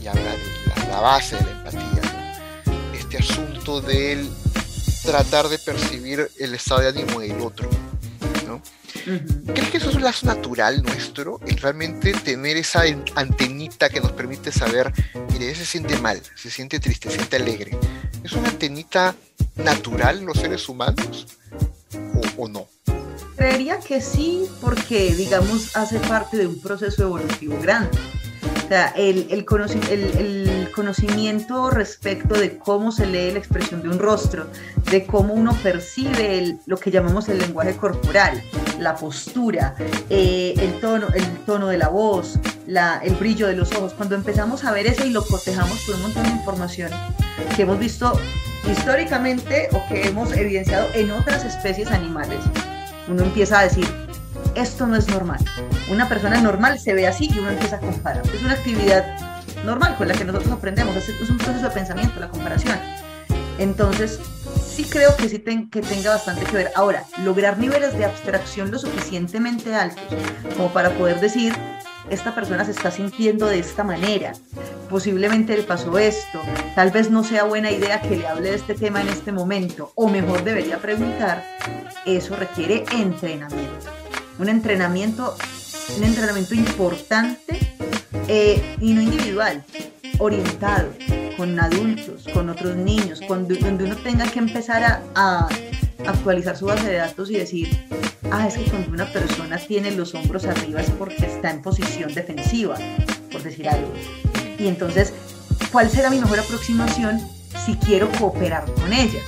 Y 0.00 0.06
habla 0.06 0.32
de 0.32 0.88
la, 0.88 1.00
base 1.00 1.36
de 1.36 1.42
la 1.42 1.50
empatía. 1.50 2.62
Este 2.92 3.18
asunto 3.18 3.80
del 3.80 4.28
tratar 5.04 5.48
de 5.48 5.58
percibir 5.58 6.30
el 6.38 6.54
estado 6.54 6.80
de 6.80 6.88
ánimo 6.88 7.20
del 7.20 7.40
otro. 7.40 7.68
¿no? 8.46 8.60
¿Crees 9.52 9.70
que 9.70 9.76
eso 9.76 9.90
es 9.90 9.96
un 9.96 10.02
lazo 10.02 10.26
natural 10.26 10.82
nuestro? 10.82 11.40
El 11.46 11.56
realmente 11.58 12.12
tener 12.12 12.56
esa 12.56 12.82
antenita 13.14 13.90
que 13.90 14.00
nos 14.00 14.12
permite 14.12 14.50
saber, 14.50 14.92
mire, 15.32 15.54
se 15.54 15.66
siente 15.66 15.98
mal, 15.98 16.20
se 16.34 16.50
siente 16.50 16.80
triste, 16.80 17.10
se 17.10 17.16
siente 17.16 17.36
alegre. 17.36 17.76
¿Es 18.22 18.32
una 18.32 18.48
antenita 18.48 19.14
natural 19.56 20.18
en 20.18 20.26
los 20.26 20.38
seres 20.38 20.68
humanos 20.68 21.26
o, 22.38 22.48
no? 22.48 22.66
Creería 23.36 23.78
que 23.80 24.00
sí, 24.00 24.46
porque 24.60 25.14
digamos 25.14 25.76
hace 25.76 25.98
parte 25.98 26.38
de 26.38 26.46
un 26.46 26.60
proceso 26.60 27.02
evolutivo 27.02 27.58
grande. 27.60 27.98
O 28.64 28.68
sea, 28.68 28.88
el, 28.96 29.26
el, 29.30 29.44
conocimiento 30.74 31.70
respecto 31.70 32.34
de 32.34 32.58
cómo 32.58 32.92
se 32.92 33.06
lee 33.06 33.32
la 33.32 33.38
expresión 33.38 33.82
de 33.82 33.88
un 33.88 33.98
rostro, 33.98 34.48
de 34.90 35.06
cómo 35.06 35.34
uno 35.34 35.54
percibe 35.62 36.58
lo 36.66 36.76
que 36.76 36.90
llamamos 36.90 37.28
el 37.28 37.38
lenguaje 37.38 37.76
corporal, 37.76 38.42
la 38.78 38.96
postura, 38.96 39.74
eh, 40.10 40.54
el, 40.58 40.80
tono, 40.80 41.06
el 41.14 41.26
tono 41.46 41.68
de 41.68 41.78
la 41.78 41.88
voz, 41.88 42.38
la, 42.66 43.00
el 43.02 43.14
brillo 43.14 43.46
de 43.46 43.54
los 43.54 43.72
ojos. 43.72 43.94
Cuando 43.94 44.14
empezamos 44.14 44.64
a 44.64 44.72
ver 44.72 44.86
eso 44.86 45.04
y 45.04 45.10
lo 45.10 45.24
cotejamos 45.24 45.78
por 45.86 45.94
un 45.94 46.02
montón 46.02 46.24
de 46.24 46.30
información 46.30 46.90
que 47.56 47.62
hemos 47.62 47.78
visto 47.78 48.18
históricamente 48.70 49.68
o 49.72 49.86
que 49.88 50.08
hemos 50.08 50.32
evidenciado 50.32 50.88
en 50.94 51.10
otras 51.12 51.44
especies 51.44 51.90
animales, 51.90 52.40
uno 53.08 53.22
empieza 53.22 53.60
a 53.60 53.64
decir, 53.64 53.86
esto 54.54 54.86
no 54.86 54.96
es 54.96 55.08
normal. 55.08 55.40
Una 55.90 56.08
persona 56.08 56.40
normal 56.40 56.78
se 56.78 56.94
ve 56.94 57.06
así 57.06 57.28
y 57.32 57.38
uno 57.38 57.50
empieza 57.50 57.76
a 57.76 57.80
comparar. 57.80 58.22
Es 58.34 58.42
una 58.42 58.52
actividad 58.52 59.33
normal 59.64 59.96
con 59.96 60.08
la 60.08 60.14
que 60.14 60.24
nosotros 60.24 60.52
aprendemos, 60.52 60.96
es, 60.96 61.08
un 61.30 61.38
proceso 61.38 61.68
de 61.68 61.70
pensamiento, 61.70 62.20
la 62.20 62.28
comparación. 62.28 62.78
Entonces, 63.58 64.18
sí 64.64 64.84
creo 64.84 65.16
que 65.16 65.28
sí 65.28 65.38
que 65.38 65.80
tenga 65.80 66.10
bastante 66.10 66.44
que 66.44 66.56
ver. 66.56 66.72
Ahora, 66.74 67.04
lograr 67.22 67.58
niveles 67.58 67.96
de 67.96 68.04
abstracción 68.04 68.70
lo 68.70 68.78
suficientemente 68.78 69.74
altos 69.74 70.04
como 70.56 70.72
para 70.72 70.90
poder 70.90 71.20
decir, 71.20 71.54
esta 72.10 72.34
persona 72.34 72.64
se 72.64 72.72
está 72.72 72.90
sintiendo 72.90 73.46
de 73.46 73.60
esta 73.60 73.82
manera, 73.82 74.32
posiblemente 74.90 75.56
le 75.56 75.62
pasó 75.62 75.98
esto, 75.98 76.42
tal 76.74 76.90
vez 76.90 77.10
no 77.10 77.24
sea 77.24 77.44
buena 77.44 77.70
idea 77.70 78.02
que 78.02 78.16
le 78.16 78.26
hable 78.26 78.50
de 78.50 78.56
este 78.56 78.74
tema 78.74 79.00
en 79.00 79.08
este 79.08 79.32
momento, 79.32 79.92
o 79.94 80.08
mejor 80.08 80.44
debería 80.44 80.78
preguntar, 80.78 81.42
eso 82.04 82.36
requiere 82.36 82.84
entrenamiento 82.92 83.94
un 84.38 84.48
entrenamiento, 84.48 85.36
un 85.96 86.04
entrenamiento 86.04 86.54
importante 86.54 87.58
eh, 88.28 88.76
y 88.80 88.92
no 88.92 89.02
individual, 89.02 89.62
orientado 90.18 90.90
con 91.36 91.58
adultos, 91.58 92.26
con 92.32 92.48
otros 92.48 92.76
niños, 92.76 93.20
donde 93.28 93.54
uno 93.84 93.96
tenga 93.96 94.26
que 94.30 94.38
empezar 94.38 95.02
a, 95.14 95.48
actualizar 96.06 96.56
su 96.56 96.66
base 96.66 96.86
de 96.86 96.96
datos 96.96 97.30
y 97.30 97.36
decir, 97.36 97.68
ah, 98.30 98.46
es 98.46 98.58
que 98.58 98.64
cuando 98.64 98.90
una 98.90 99.06
persona 99.10 99.56
tiene 99.56 99.90
los 99.92 100.14
hombros 100.14 100.44
arriba 100.44 100.82
es 100.82 100.90
porque 100.90 101.24
está 101.24 101.50
en 101.50 101.62
posición 101.62 102.12
defensiva, 102.12 102.76
por 103.32 103.42
decir 103.42 103.68
algo. 103.68 103.90
Y 104.58 104.68
entonces, 104.68 105.14
¿cuál 105.72 105.88
será 105.88 106.10
mi 106.10 106.20
mejor 106.20 106.40
aproximación 106.40 107.20
si 107.64 107.74
quiero 107.76 108.10
cooperar 108.18 108.64
con 108.74 108.92
ella? 108.92 109.20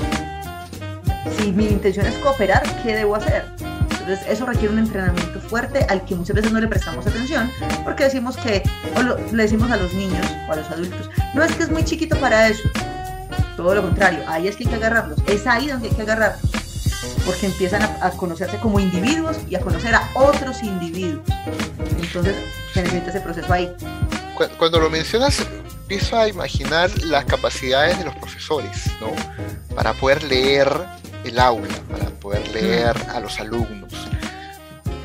Si 1.38 1.50
mi 1.52 1.66
intención 1.66 2.06
es 2.06 2.14
cooperar, 2.16 2.62
¿qué 2.82 2.94
debo 2.94 3.16
hacer? 3.16 3.44
Entonces 4.06 4.24
eso 4.28 4.46
requiere 4.46 4.72
un 4.72 4.78
entrenamiento 4.78 5.40
fuerte 5.40 5.84
al 5.88 6.04
que 6.04 6.14
muchas 6.14 6.36
veces 6.36 6.52
no 6.52 6.60
le 6.60 6.68
prestamos 6.68 7.04
atención 7.04 7.50
porque 7.82 8.04
decimos 8.04 8.36
que, 8.36 8.62
o 8.94 9.02
le 9.02 9.42
decimos 9.42 9.68
a 9.68 9.76
los 9.76 9.92
niños 9.94 10.24
o 10.48 10.52
a 10.52 10.56
los 10.56 10.70
adultos, 10.70 11.10
no 11.34 11.42
es 11.42 11.52
que 11.56 11.64
es 11.64 11.70
muy 11.70 11.84
chiquito 11.84 12.16
para 12.20 12.46
eso. 12.46 12.62
Todo 13.56 13.74
lo 13.74 13.82
contrario, 13.82 14.20
ahí 14.28 14.46
es 14.46 14.54
que 14.54 14.62
hay 14.62 14.70
que 14.70 14.76
agarrarlos. 14.76 15.18
Es 15.26 15.44
ahí 15.48 15.66
donde 15.66 15.88
hay 15.88 15.94
que 15.94 16.02
agarrarlos. 16.02 16.50
Porque 17.24 17.46
empiezan 17.46 17.82
a, 17.82 18.10
conocerse 18.10 18.58
como 18.58 18.78
individuos 18.78 19.38
y 19.50 19.56
a 19.56 19.60
conocer 19.60 19.92
a 19.96 20.08
otros 20.14 20.62
individuos. 20.62 21.26
Entonces 22.00 22.36
se 22.72 22.82
necesita 22.84 23.10
ese 23.10 23.20
proceso 23.22 23.52
ahí. 23.52 23.74
Cuando 24.56 24.78
lo 24.78 24.88
mencionas, 24.88 25.44
empiezo 25.80 26.16
a 26.16 26.28
imaginar 26.28 26.90
las 27.02 27.24
capacidades 27.24 27.98
de 27.98 28.04
los 28.04 28.14
profesores, 28.14 28.88
¿no? 29.00 29.10
Para 29.74 29.94
poder 29.94 30.22
leer 30.22 30.68
el 31.28 31.38
aula, 31.38 31.74
para 31.90 32.06
poder 32.10 32.48
leer 32.48 32.96
a 33.14 33.20
los 33.20 33.38
alumnos, 33.40 33.92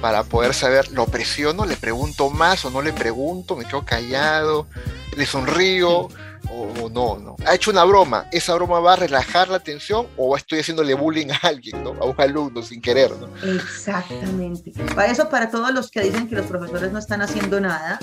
para 0.01 0.23
poder 0.23 0.53
saber, 0.53 0.91
lo 0.91 1.05
presiono, 1.05 1.65
le 1.65 1.77
pregunto 1.77 2.29
más 2.29 2.65
o 2.65 2.71
no 2.71 2.81
le 2.81 2.93
pregunto, 2.93 3.55
me 3.55 3.65
quedo 3.65 3.85
callado, 3.85 4.67
le 5.15 5.25
sonrío 5.25 6.09
o, 6.49 6.89
no, 6.89 7.17
no. 7.17 7.35
Ha 7.45 7.55
hecho 7.55 7.71
una 7.71 7.83
broma, 7.83 8.25
esa 8.31 8.55
broma 8.55 8.79
va 8.79 8.93
a 8.93 8.95
relajar 8.95 9.49
la 9.49 9.59
tensión 9.59 10.07
o 10.17 10.35
estoy 10.35 10.59
haciéndole 10.59 10.93
bullying 10.95 11.27
a 11.29 11.47
alguien, 11.47 11.83
¿no? 11.83 11.91
A 11.91 12.05
un 12.05 12.15
alumno 12.17 12.61
sin 12.61 12.81
querer, 12.81 13.11
¿no? 13.11 13.29
Exactamente. 13.55 14.73
Para 14.95 15.11
eso, 15.11 15.29
para 15.29 15.49
todos 15.49 15.71
los 15.71 15.89
que 15.91 16.01
dicen 16.01 16.27
que 16.27 16.35
los 16.35 16.47
profesores 16.47 16.91
no 16.91 16.99
están 16.99 17.21
haciendo 17.21 17.61
nada, 17.61 17.99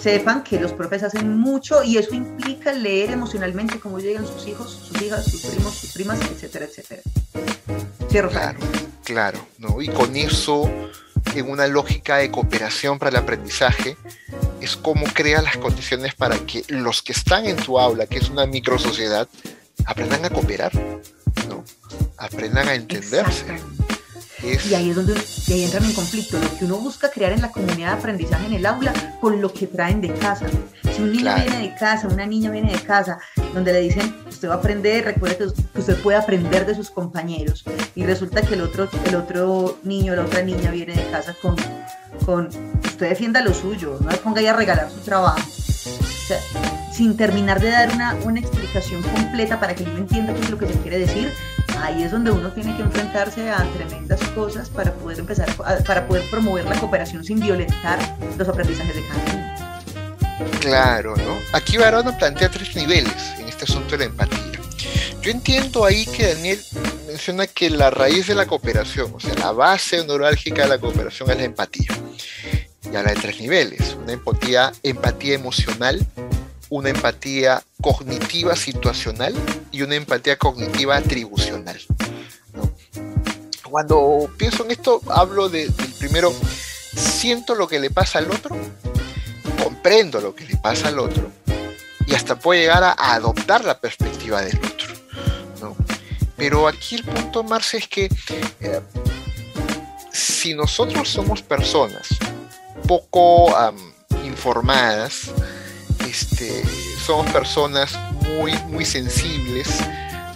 sepan 0.00 0.42
que 0.44 0.60
los 0.60 0.72
profes 0.72 1.02
hacen 1.02 1.38
mucho 1.38 1.82
y 1.82 1.98
eso 1.98 2.14
implica 2.14 2.72
leer 2.72 3.10
emocionalmente 3.10 3.80
cómo 3.80 3.98
llegan 3.98 4.26
sus 4.26 4.46
hijos, 4.46 4.70
sus 4.70 5.02
hijas, 5.02 5.24
sus 5.24 5.46
primos, 5.46 5.74
sus 5.74 5.92
primas, 5.92 6.20
etcétera, 6.20 6.66
etcétera. 6.66 7.02
Cierro. 8.08 8.30
Claro, 8.30 8.58
claro, 9.02 9.46
¿no? 9.58 9.82
Y 9.82 9.88
con 9.88 10.14
eso, 10.14 10.70
en 11.34 11.50
una 11.50 11.66
lógica 11.66 12.18
de 12.18 12.30
cooperación 12.30 12.98
para 12.98 13.10
el 13.10 13.16
aprendizaje, 13.16 13.96
es 14.60 14.76
como 14.76 15.04
crea 15.06 15.42
las 15.42 15.56
condiciones 15.56 16.14
para 16.14 16.38
que 16.38 16.64
los 16.68 17.02
que 17.02 17.12
están 17.12 17.46
en 17.46 17.56
tu 17.56 17.78
aula, 17.78 18.06
que 18.06 18.18
es 18.18 18.30
una 18.30 18.46
micro 18.46 18.78
sociedad, 18.78 19.28
aprendan 19.86 20.24
a 20.24 20.30
cooperar, 20.30 20.72
¿no? 21.48 21.64
Aprendan 22.16 22.68
a 22.68 22.74
entenderse. 22.74 23.44
Y 24.44 24.74
ahí 24.74 24.90
es 24.90 24.96
donde 24.96 25.14
ahí 25.48 25.64
entran 25.64 25.84
en 25.84 25.92
conflicto 25.92 26.38
lo 26.38 26.58
que 26.58 26.64
uno 26.66 26.78
busca 26.78 27.10
crear 27.10 27.32
en 27.32 27.40
la 27.40 27.50
comunidad 27.50 27.92
de 27.92 27.98
aprendizaje 27.98 28.46
en 28.46 28.52
el 28.52 28.66
aula 28.66 28.92
con 29.20 29.40
lo 29.40 29.52
que 29.52 29.66
traen 29.66 30.00
de 30.00 30.12
casa. 30.12 30.46
Si 30.94 31.02
un 31.02 31.12
niño 31.12 31.34
viene 31.34 31.58
de 31.60 31.74
casa, 31.74 32.08
una 32.08 32.26
niña 32.26 32.50
viene 32.50 32.72
de 32.72 32.80
casa, 32.80 33.18
donde 33.54 33.72
le 33.72 33.80
dicen, 33.80 34.14
usted 34.28 34.48
va 34.48 34.54
a 34.54 34.56
aprender, 34.58 35.04
recuerde 35.04 35.38
que 35.38 35.78
usted 35.78 35.96
puede 36.02 36.18
aprender 36.18 36.66
de 36.66 36.74
sus 36.74 36.90
compañeros. 36.90 37.64
Y 37.94 38.04
resulta 38.04 38.42
que 38.42 38.54
el 38.54 38.60
otro, 38.60 38.88
el 39.06 39.14
otro 39.16 39.78
niño, 39.82 40.14
la 40.14 40.22
otra 40.22 40.42
niña 40.42 40.70
viene 40.70 40.94
de 40.94 41.10
casa 41.10 41.34
con, 41.40 41.56
con 42.24 42.48
usted 42.84 43.08
defienda 43.08 43.40
lo 43.40 43.54
suyo, 43.54 43.98
no 44.00 44.10
le 44.10 44.18
ponga 44.18 44.40
ahí 44.40 44.46
a 44.46 44.52
regalar 44.52 44.90
su 44.90 45.00
trabajo. 45.00 45.40
O 45.40 46.26
sea, 46.26 46.38
sin 46.92 47.16
terminar 47.16 47.60
de 47.60 47.70
dar 47.70 47.90
una, 47.92 48.14
una 48.24 48.40
explicación 48.40 49.02
completa 49.02 49.58
para 49.58 49.74
que 49.74 49.84
niño 49.84 49.98
entienda 49.98 50.32
qué 50.32 50.40
es 50.40 50.50
lo 50.50 50.58
que 50.58 50.66
se 50.66 50.74
quiere 50.74 50.98
decir, 50.98 51.32
ahí 51.84 52.02
es 52.02 52.10
donde 52.10 52.30
uno 52.30 52.50
tiene 52.52 52.74
que 52.76 52.82
enfrentarse 52.82 53.50
a 53.50 53.62
tremendas 53.74 54.20
cosas 54.34 54.68
para 54.70 54.92
poder 54.92 55.18
empezar, 55.18 55.54
para 55.86 56.06
poder 56.06 56.28
promover 56.30 56.64
la 56.64 56.78
cooperación 56.80 57.22
sin 57.24 57.40
violentar 57.40 57.98
los 58.38 58.48
aprendizajes 58.48 58.94
de 58.94 59.06
cada 59.06 59.24
niño. 59.24 60.60
Claro, 60.60 61.14
¿no? 61.16 61.38
Aquí 61.52 61.76
Barona 61.76 62.16
plantea 62.16 62.48
tres 62.48 62.74
niveles 62.74 63.34
en 63.38 63.48
este 63.48 63.64
asunto 63.64 63.92
de 63.92 63.98
la 63.98 64.04
empatía. 64.04 64.40
Yo 65.20 65.30
entiendo 65.30 65.84
ahí 65.84 66.06
que 66.06 66.34
Daniel 66.34 66.60
menciona 67.06 67.46
que 67.46 67.70
la 67.70 67.90
raíz 67.90 68.26
de 68.26 68.34
la 68.34 68.46
cooperación, 68.46 69.12
o 69.14 69.20
sea, 69.20 69.34
la 69.34 69.52
base 69.52 70.04
neurálgica 70.06 70.62
de 70.62 70.68
la 70.68 70.78
cooperación 70.78 71.30
es 71.30 71.36
la 71.36 71.44
empatía. 71.44 71.88
Y 72.92 72.96
habla 72.96 73.12
de 73.12 73.20
tres 73.20 73.40
niveles, 73.40 73.96
una 74.02 74.12
empatía, 74.12 74.72
empatía 74.82 75.34
emocional, 75.34 76.06
una 76.68 76.90
empatía 76.90 77.62
cognitiva 77.84 78.56
situacional 78.56 79.34
y 79.70 79.82
una 79.82 79.96
empatía 79.96 80.38
cognitiva 80.38 80.96
atribucional. 80.96 81.78
Cuando 83.62 84.30
pienso 84.38 84.64
en 84.64 84.70
esto, 84.70 85.02
hablo 85.10 85.50
de, 85.50 85.68
del 85.68 85.92
primero, 85.98 86.32
siento 86.96 87.54
lo 87.54 87.68
que 87.68 87.78
le 87.78 87.90
pasa 87.90 88.20
al 88.20 88.30
otro, 88.30 88.56
comprendo 89.62 90.18
lo 90.22 90.34
que 90.34 90.46
le 90.46 90.56
pasa 90.56 90.88
al 90.88 90.98
otro 90.98 91.30
y 92.06 92.14
hasta 92.14 92.38
puedo 92.38 92.58
llegar 92.58 92.82
a, 92.82 92.92
adoptar 92.92 93.66
la 93.66 93.78
perspectiva 93.78 94.40
del 94.40 94.56
otro. 94.56 94.94
Pero 96.38 96.66
aquí 96.66 96.94
el 96.94 97.04
punto, 97.04 97.42
Marce, 97.42 97.76
es 97.76 97.88
que 97.88 98.08
eh, 98.60 98.80
si 100.10 100.54
nosotros 100.54 101.06
somos 101.06 101.42
personas 101.42 102.08
poco 102.88 103.54
informadas, 104.24 105.30
este, 106.14 106.62
somos 107.04 107.28
personas 107.32 107.98
muy, 108.38 108.52
muy 108.68 108.84
sensibles, 108.84 109.80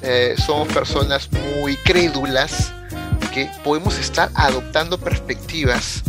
eh, 0.02 0.34
somos 0.36 0.66
personas 0.74 1.28
muy 1.60 1.76
crédulas, 1.76 2.72
que 3.32 3.48
podemos 3.62 3.96
estar 3.96 4.28
adoptando 4.34 4.98
perspectivas 4.98 6.02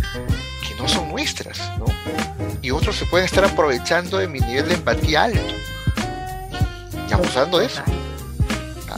que 0.67 0.73
no 0.82 0.88
son 0.88 1.10
nuestras. 1.10 1.62
Y 2.63 2.71
otros 2.71 2.95
se 2.95 3.05
pueden 3.05 3.25
estar 3.25 3.45
aprovechando 3.45 4.17
de 4.17 4.27
mi 4.27 4.39
nivel 4.39 4.67
de 4.67 4.73
empatía 4.73 5.25
alto 5.25 5.53
y 7.08 7.13
abusando 7.13 7.60
de 7.60 7.67
eso. 7.67 7.84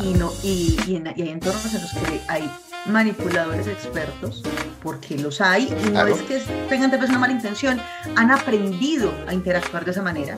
Y, 0.01 0.13
no, 0.13 0.31
y, 0.41 0.77
y, 0.87 1.03
hay 1.21 1.29
entornos 1.31 1.73
en 1.73 1.81
los 1.81 1.91
que 1.91 2.21
hay 2.29 2.49
manipuladores 2.85 3.67
expertos, 3.67 4.41
porque 4.81 5.17
los 5.17 5.41
hay, 5.41 5.73
y 5.85 5.89
no 5.89 6.05
es 6.07 6.21
que 6.21 6.39
tengan 6.69 6.91
tal 6.91 6.99
vez 6.99 7.09
una 7.09 7.19
mala 7.19 7.33
intención, 7.33 7.81
han 8.15 8.31
aprendido 8.31 9.13
a 9.27 9.33
interactuar 9.33 9.85
de 9.85 9.91
esa 9.91 10.01
manera, 10.01 10.37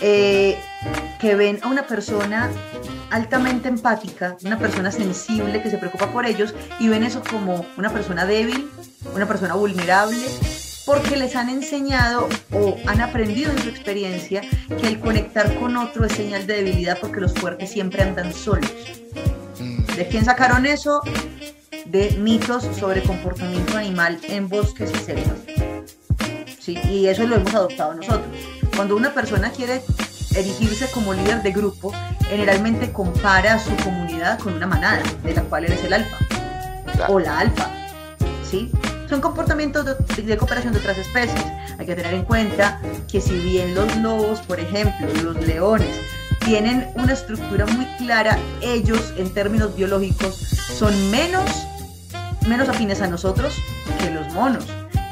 eh, 0.00 0.58
que 1.20 1.34
ven 1.34 1.58
a 1.62 1.68
una 1.68 1.86
persona 1.86 2.50
altamente 3.10 3.68
empática, 3.68 4.36
una 4.44 4.58
persona 4.58 4.90
sensible 4.90 5.62
que 5.62 5.70
se 5.70 5.78
preocupa 5.78 6.10
por 6.12 6.24
ellos 6.24 6.54
y 6.78 6.88
ven 6.88 7.02
eso 7.02 7.22
como 7.28 7.66
una 7.76 7.90
persona 7.90 8.24
débil, 8.24 8.70
una 9.14 9.26
persona 9.26 9.54
vulnerable, 9.54 10.26
porque 10.86 11.16
les 11.16 11.36
han 11.36 11.50
enseñado 11.50 12.28
o 12.52 12.76
han 12.86 13.00
aprendido 13.00 13.50
en 13.52 13.58
su 13.58 13.68
experiencia 13.68 14.40
que 14.80 14.88
el 14.88 14.98
conectar 15.00 15.54
con 15.60 15.76
otro 15.76 16.04
es 16.04 16.12
señal 16.12 16.46
de 16.46 16.56
debilidad 16.56 16.98
porque 17.00 17.20
los 17.20 17.34
fuertes 17.34 17.70
siempre 17.70 18.02
andan 18.02 18.32
solos. 18.32 18.72
Mm. 19.58 19.84
¿De 19.96 20.08
quién 20.08 20.24
sacaron 20.24 20.66
eso? 20.66 21.02
De 21.86 22.10
mitos 22.18 22.64
sobre 22.78 23.02
comportamiento 23.02 23.76
animal 23.76 24.18
en 24.28 24.48
bosques 24.48 24.90
y 24.92 24.98
selvas. 24.98 25.38
¿Sí? 26.58 26.78
Y 26.88 27.06
eso 27.06 27.26
lo 27.26 27.36
hemos 27.36 27.54
adoptado 27.54 27.94
nosotros. 27.94 28.26
Cuando 28.74 28.96
una 28.96 29.14
persona 29.14 29.50
quiere 29.50 29.82
erigirse 30.34 30.90
como 30.90 31.14
líder 31.14 31.42
de 31.42 31.52
grupo, 31.52 31.92
generalmente 32.28 32.92
compara 32.92 33.54
a 33.54 33.58
su 33.58 33.74
comunidad 33.76 34.38
con 34.38 34.54
una 34.54 34.66
manada, 34.66 35.02
de 35.24 35.34
la 35.34 35.42
cual 35.42 35.64
eres 35.64 35.82
el 35.84 35.92
alfa 35.92 36.18
o 37.08 37.18
la 37.18 37.38
alfa. 37.38 37.70
¿sí? 38.48 38.70
Son 39.08 39.20
comportamientos 39.20 39.84
de, 39.84 40.36
cooperación 40.36 40.72
de 40.72 40.78
otras 40.78 40.98
especies. 40.98 41.44
Hay 41.78 41.86
que 41.86 41.96
tener 41.96 42.14
en 42.14 42.24
cuenta 42.24 42.80
que 43.10 43.20
si 43.20 43.38
bien 43.38 43.74
los 43.74 43.96
lobos, 43.96 44.40
por 44.42 44.60
ejemplo, 44.60 45.08
los 45.22 45.46
leones, 45.46 45.96
tienen 46.40 46.88
una 46.94 47.12
estructura 47.12 47.66
muy 47.66 47.86
clara, 47.98 48.38
ellos 48.60 49.12
en 49.16 49.32
términos 49.32 49.76
biológicos 49.76 50.34
son 50.34 51.10
menos, 51.10 51.44
menos 52.48 52.68
afines 52.68 53.00
a 53.02 53.06
nosotros 53.06 53.54
que 53.98 54.10
los 54.10 54.32
monos. 54.32 54.64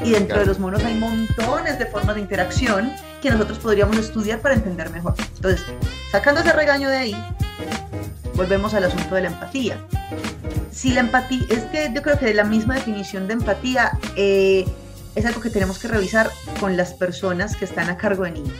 Y 0.04 0.10
dentro 0.10 0.38
de 0.38 0.46
los 0.46 0.58
monos 0.58 0.84
hay 0.84 0.94
montones 0.94 1.78
de 1.78 1.86
formas 1.86 2.14
de 2.14 2.20
interacción 2.20 2.92
que 3.20 3.30
nosotros 3.30 3.58
podríamos 3.58 3.96
estudiar 3.96 4.40
para 4.40 4.54
entender 4.54 4.90
mejor. 4.90 5.14
Entonces, 5.36 5.64
sacando 6.12 6.40
ese 6.40 6.52
regaño 6.52 6.88
de 6.88 6.96
ahí, 6.96 7.24
volvemos 8.34 8.74
al 8.74 8.84
asunto 8.84 9.16
de 9.16 9.22
la 9.22 9.28
empatía. 9.28 9.76
Si 10.70 10.92
la 10.92 11.00
empatía, 11.00 11.40
es 11.50 11.64
que 11.64 11.90
yo 11.92 12.02
creo 12.02 12.18
que 12.18 12.32
la 12.32 12.44
misma 12.44 12.76
definición 12.76 13.26
de 13.26 13.34
empatía 13.34 13.98
eh, 14.14 14.64
es 15.16 15.26
algo 15.26 15.40
que 15.40 15.50
tenemos 15.50 15.78
que 15.80 15.88
revisar 15.88 16.30
con 16.60 16.76
las 16.76 16.94
personas 16.94 17.56
que 17.56 17.64
están 17.64 17.90
a 17.90 17.96
cargo 17.96 18.22
de 18.22 18.30
niños. 18.30 18.54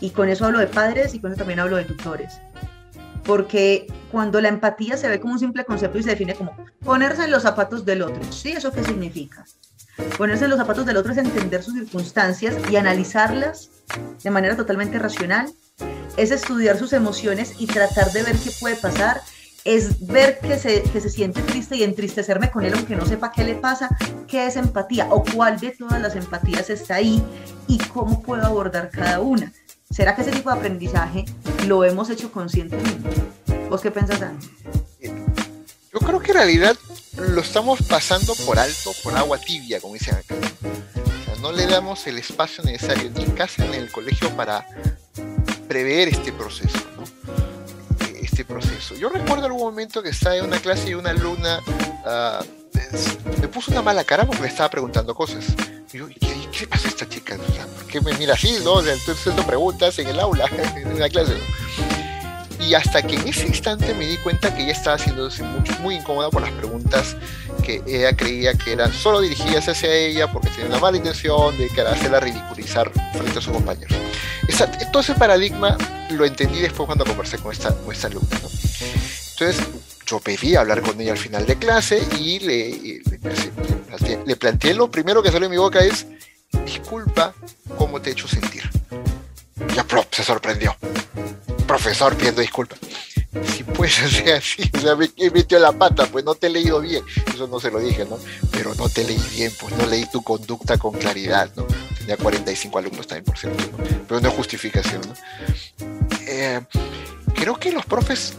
Y 0.00 0.10
con 0.10 0.28
eso 0.28 0.46
hablo 0.46 0.58
de 0.58 0.66
padres 0.66 1.14
y 1.14 1.20
con 1.20 1.32
eso 1.32 1.38
también 1.38 1.60
hablo 1.60 1.76
de 1.76 1.84
tutores. 1.84 2.40
Porque 3.24 3.86
cuando 4.12 4.40
la 4.40 4.48
empatía 4.48 4.96
se 4.96 5.08
ve 5.08 5.20
como 5.20 5.32
un 5.34 5.38
simple 5.38 5.64
concepto 5.64 5.98
y 5.98 6.02
se 6.02 6.10
define 6.10 6.34
como 6.34 6.56
ponerse 6.84 7.24
en 7.24 7.30
los 7.30 7.42
zapatos 7.42 7.84
del 7.84 8.02
otro, 8.02 8.22
¿sí? 8.30 8.52
¿Eso 8.52 8.70
qué 8.70 8.84
significa? 8.84 9.44
Ponerse 10.18 10.44
en 10.44 10.50
los 10.50 10.58
zapatos 10.58 10.86
del 10.86 10.96
otro 10.96 11.12
es 11.12 11.18
entender 11.18 11.62
sus 11.62 11.74
circunstancias 11.74 12.54
y 12.70 12.76
analizarlas 12.76 13.70
de 14.22 14.30
manera 14.30 14.56
totalmente 14.56 14.98
racional. 14.98 15.50
Es 16.16 16.30
estudiar 16.30 16.78
sus 16.78 16.92
emociones 16.92 17.54
y 17.58 17.66
tratar 17.66 18.12
de 18.12 18.22
ver 18.22 18.36
qué 18.36 18.50
puede 18.60 18.76
pasar. 18.76 19.20
Es 19.64 20.06
ver 20.06 20.38
que 20.38 20.58
se, 20.58 20.82
que 20.82 21.00
se 21.00 21.10
siente 21.10 21.42
triste 21.42 21.76
y 21.76 21.82
entristecerme 21.82 22.50
con 22.50 22.64
él 22.64 22.74
aunque 22.74 22.94
no 22.94 23.04
sepa 23.04 23.32
qué 23.32 23.42
le 23.42 23.56
pasa, 23.56 23.88
qué 24.28 24.46
es 24.46 24.56
empatía 24.56 25.08
o 25.10 25.24
cuál 25.24 25.58
de 25.58 25.72
todas 25.72 26.00
las 26.00 26.14
empatías 26.14 26.70
está 26.70 26.96
ahí 26.96 27.20
y 27.66 27.78
cómo 27.78 28.22
puedo 28.22 28.44
abordar 28.44 28.90
cada 28.90 29.20
una. 29.20 29.52
¿Será 29.96 30.14
que 30.14 30.20
ese 30.20 30.30
tipo 30.30 30.50
de 30.50 30.56
aprendizaje 30.58 31.24
lo 31.66 31.82
hemos 31.82 32.10
hecho 32.10 32.30
conscientemente? 32.30 33.08
¿Vos 33.70 33.80
qué 33.80 33.90
pensás, 33.90 34.20
Dani? 34.20 34.38
Yo 35.00 36.00
creo 36.00 36.20
que 36.20 36.32
en 36.32 36.36
realidad 36.36 36.76
lo 37.16 37.40
estamos 37.40 37.80
pasando 37.80 38.34
por 38.44 38.58
alto, 38.58 38.92
por 39.02 39.16
agua 39.16 39.38
tibia, 39.38 39.80
como 39.80 39.94
dicen 39.94 40.16
acá. 40.16 40.34
O 40.34 41.24
sea, 41.24 41.40
no 41.40 41.50
le 41.50 41.66
damos 41.66 42.06
el 42.06 42.18
espacio 42.18 42.62
necesario 42.62 43.10
ni 43.16 43.24
en 43.24 43.30
casa 43.30 43.64
ni 43.64 43.74
en 43.74 43.84
el 43.84 43.90
colegio 43.90 44.28
para 44.36 44.66
prever 45.66 46.08
este 46.08 46.30
proceso, 46.30 46.78
¿no? 46.98 47.04
Este 48.20 48.44
proceso. 48.44 48.96
Yo 48.96 49.08
recuerdo 49.08 49.46
algún 49.46 49.62
momento 49.62 50.02
que 50.02 50.10
estaba 50.10 50.36
en 50.36 50.44
una 50.44 50.58
clase 50.58 50.90
y 50.90 50.94
una 50.94 51.08
alumna 51.08 51.60
uh, 52.04 52.44
me 53.40 53.48
puso 53.48 53.70
una 53.70 53.80
mala 53.80 54.04
cara 54.04 54.26
porque 54.26 54.42
me 54.42 54.48
estaba 54.48 54.68
preguntando 54.68 55.14
cosas. 55.14 55.46
Y 55.92 55.98
yo, 55.98 56.08
¿qué, 56.08 56.48
qué 56.50 56.66
pasa 56.66 56.88
a 56.88 56.90
esta 56.90 57.08
chica? 57.08 57.36
O 57.36 57.52
sea, 57.52 57.66
¿Por 57.66 57.86
qué 57.86 58.00
me 58.00 58.12
mira 58.14 58.34
así? 58.34 58.58
¿no? 58.64 58.80
Entonces 58.80 59.18
haciendo 59.18 59.46
preguntas 59.46 59.98
en 59.98 60.08
el 60.08 60.18
aula, 60.18 60.46
en 60.76 60.88
una 60.88 61.08
clase. 61.08 61.34
y 62.60 62.74
hasta 62.74 63.02
que 63.02 63.14
en 63.14 63.28
ese 63.28 63.46
instante 63.46 63.94
me 63.94 64.06
di 64.06 64.16
cuenta 64.18 64.54
que 64.54 64.64
ella 64.64 64.72
estaba 64.72 64.96
haciéndose 64.96 65.44
muy, 65.44 65.70
muy 65.80 65.94
incómoda 65.96 66.30
por 66.30 66.42
las 66.42 66.50
preguntas 66.52 67.16
que 67.62 67.82
ella 67.86 68.16
creía 68.16 68.54
que 68.54 68.72
eran 68.72 68.92
solo 68.92 69.20
dirigidas 69.20 69.68
hacia 69.68 69.92
ella 69.92 70.32
porque 70.32 70.48
tenía 70.50 70.66
una 70.66 70.78
mala 70.78 70.96
intención 70.96 71.56
de 71.56 71.68
que 71.68 71.80
hacerla 71.80 72.20
ridiculizar 72.20 72.90
frente 73.12 73.38
a 73.38 73.42
sus 73.42 73.52
compañeros. 73.52 73.96
Esa, 74.48 74.70
todo 74.90 75.02
ese 75.02 75.14
paradigma 75.14 75.76
lo 76.10 76.24
entendí 76.24 76.60
después 76.60 76.86
cuando 76.86 77.04
conversé 77.04 77.38
con 77.38 77.52
esta, 77.52 77.74
con 77.74 77.94
alumna. 77.94 78.36
Entonces, 78.36 79.66
yo 80.06 80.20
pedí 80.20 80.54
hablar 80.56 80.80
con 80.82 81.00
ella 81.00 81.12
al 81.12 81.18
final 81.18 81.44
de 81.44 81.56
clase 81.56 82.02
y 82.18 82.38
le, 82.38 83.02
le, 84.24 84.36
planteé, 84.36 84.72
lo 84.72 84.90
primero 84.90 85.22
que 85.22 85.30
salió 85.30 85.48
de 85.48 85.54
mi 85.54 85.60
boca 85.60 85.80
es, 85.80 86.06
disculpa 86.64 87.34
cómo 87.76 88.00
te 88.00 88.10
he 88.10 88.12
hecho 88.12 88.28
sentir. 88.28 88.62
Ya, 89.74 89.84
prop, 89.84 90.06
se 90.14 90.22
sorprendió 90.22 90.76
profesor 91.66 92.16
pidiendo 92.16 92.40
disculpas. 92.40 92.78
Si 93.54 93.64
puede 93.64 93.90
ser 93.90 94.32
así, 94.34 94.70
o 94.72 94.80
sea, 94.80 94.96
me 94.96 95.10
metió 95.30 95.58
la 95.58 95.72
pata, 95.72 96.06
pues 96.06 96.24
no 96.24 96.34
te 96.34 96.46
he 96.46 96.50
leído 96.50 96.80
bien. 96.80 97.04
Eso 97.34 97.46
no 97.46 97.60
se 97.60 97.70
lo 97.70 97.80
dije, 97.80 98.06
¿no? 98.06 98.18
Pero 98.50 98.74
no 98.74 98.88
te 98.88 99.04
leí 99.04 99.20
bien, 99.34 99.52
pues 99.60 99.76
no 99.76 99.86
leí 99.86 100.06
tu 100.10 100.22
conducta 100.22 100.78
con 100.78 100.92
claridad, 100.92 101.50
¿no? 101.56 101.66
Tenía 101.98 102.16
45 102.16 102.78
alumnos 102.78 103.06
también, 103.06 103.24
por 103.24 103.36
cierto. 103.36 103.64
Pero 104.08 104.20
no 104.20 104.30
justificación, 104.30 105.02
¿no? 105.02 105.14
Eh, 106.26 106.60
creo 107.34 107.56
que 107.56 107.72
los 107.72 107.84
profes 107.84 108.34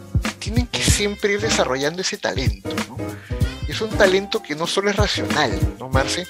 tienen 0.48 0.68
que 0.68 0.82
siempre 0.82 1.34
ir 1.34 1.42
desarrollando 1.42 2.02
ese 2.02 2.16
talento, 2.16 2.70
¿no? 2.88 2.96
Es 3.68 3.82
un 3.82 3.90
talento 3.90 4.42
que 4.42 4.56
no 4.56 4.66
solo 4.66 4.90
es 4.90 4.96
racional, 4.96 5.52
¿no, 5.78 5.90
Marce? 5.90 6.26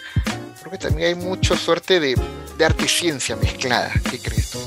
Creo 0.60 0.72
que 0.72 0.80
también 0.80 1.10
hay 1.10 1.16
mucha 1.16 1.56
suerte 1.56 2.00
de, 2.00 2.20
de 2.58 2.66
arte 2.66 2.86
y 2.86 2.88
ciencia 2.88 3.36
mezclada. 3.36 3.92
¿Qué 4.10 4.18
crees 4.18 4.50
tú? 4.50 4.60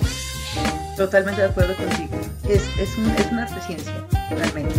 Totalmente 0.96 1.40
de 1.40 1.48
acuerdo 1.48 1.74
contigo. 1.74 2.16
Es, 2.48 2.62
es, 2.78 2.96
un, 2.96 3.10
es 3.10 3.26
una 3.32 3.42
arte 3.42 3.60
ciencia, 3.66 3.92
realmente. 4.30 4.76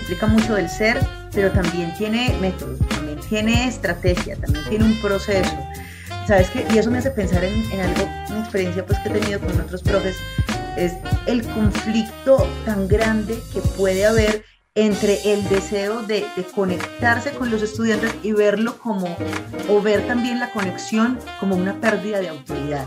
Implica 0.00 0.26
mucho 0.26 0.54
del 0.56 0.68
ser, 0.68 0.98
pero 1.32 1.52
también 1.52 1.94
tiene 1.96 2.36
método, 2.40 2.74
también 2.88 3.20
tiene 3.28 3.68
estrategia, 3.68 4.34
también 4.34 4.68
tiene 4.68 4.84
un 4.84 5.00
proceso. 5.00 5.56
¿Sabes 6.26 6.50
qué? 6.50 6.66
Y 6.74 6.78
eso 6.78 6.90
me 6.90 6.98
hace 6.98 7.12
pensar 7.12 7.44
en, 7.44 7.54
en 7.70 7.80
algo, 7.80 8.02
una 8.30 8.40
experiencia 8.40 8.84
pues, 8.84 8.98
que 8.98 9.10
he 9.10 9.12
tenido 9.12 9.38
con 9.38 9.60
otros 9.60 9.80
profes, 9.80 10.16
es 10.78 10.94
el 11.26 11.44
conflicto 11.48 12.46
tan 12.64 12.86
grande 12.88 13.38
que 13.52 13.60
puede 13.60 14.06
haber 14.06 14.44
entre 14.74 15.32
el 15.32 15.48
deseo 15.48 16.02
de, 16.02 16.24
de, 16.36 16.44
conectarse 16.54 17.32
con 17.32 17.50
los 17.50 17.62
estudiantes 17.62 18.14
y 18.22 18.30
verlo 18.30 18.78
como, 18.78 19.16
o 19.68 19.82
ver 19.82 20.06
también 20.06 20.38
la 20.38 20.52
conexión 20.52 21.18
como 21.40 21.56
una 21.56 21.80
pérdida 21.80 22.20
de 22.20 22.28
autoridad. 22.28 22.86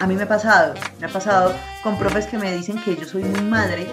A 0.00 0.06
mí 0.08 0.16
me 0.16 0.24
ha 0.24 0.28
pasado, 0.28 0.74
me 1.00 1.06
ha 1.06 1.08
pasado 1.08 1.54
con 1.84 1.96
profes 1.96 2.26
que 2.26 2.38
me 2.38 2.52
dicen 2.56 2.82
que 2.82 2.96
yo 2.96 3.04
soy 3.04 3.22
muy 3.22 3.42
madre, 3.42 3.86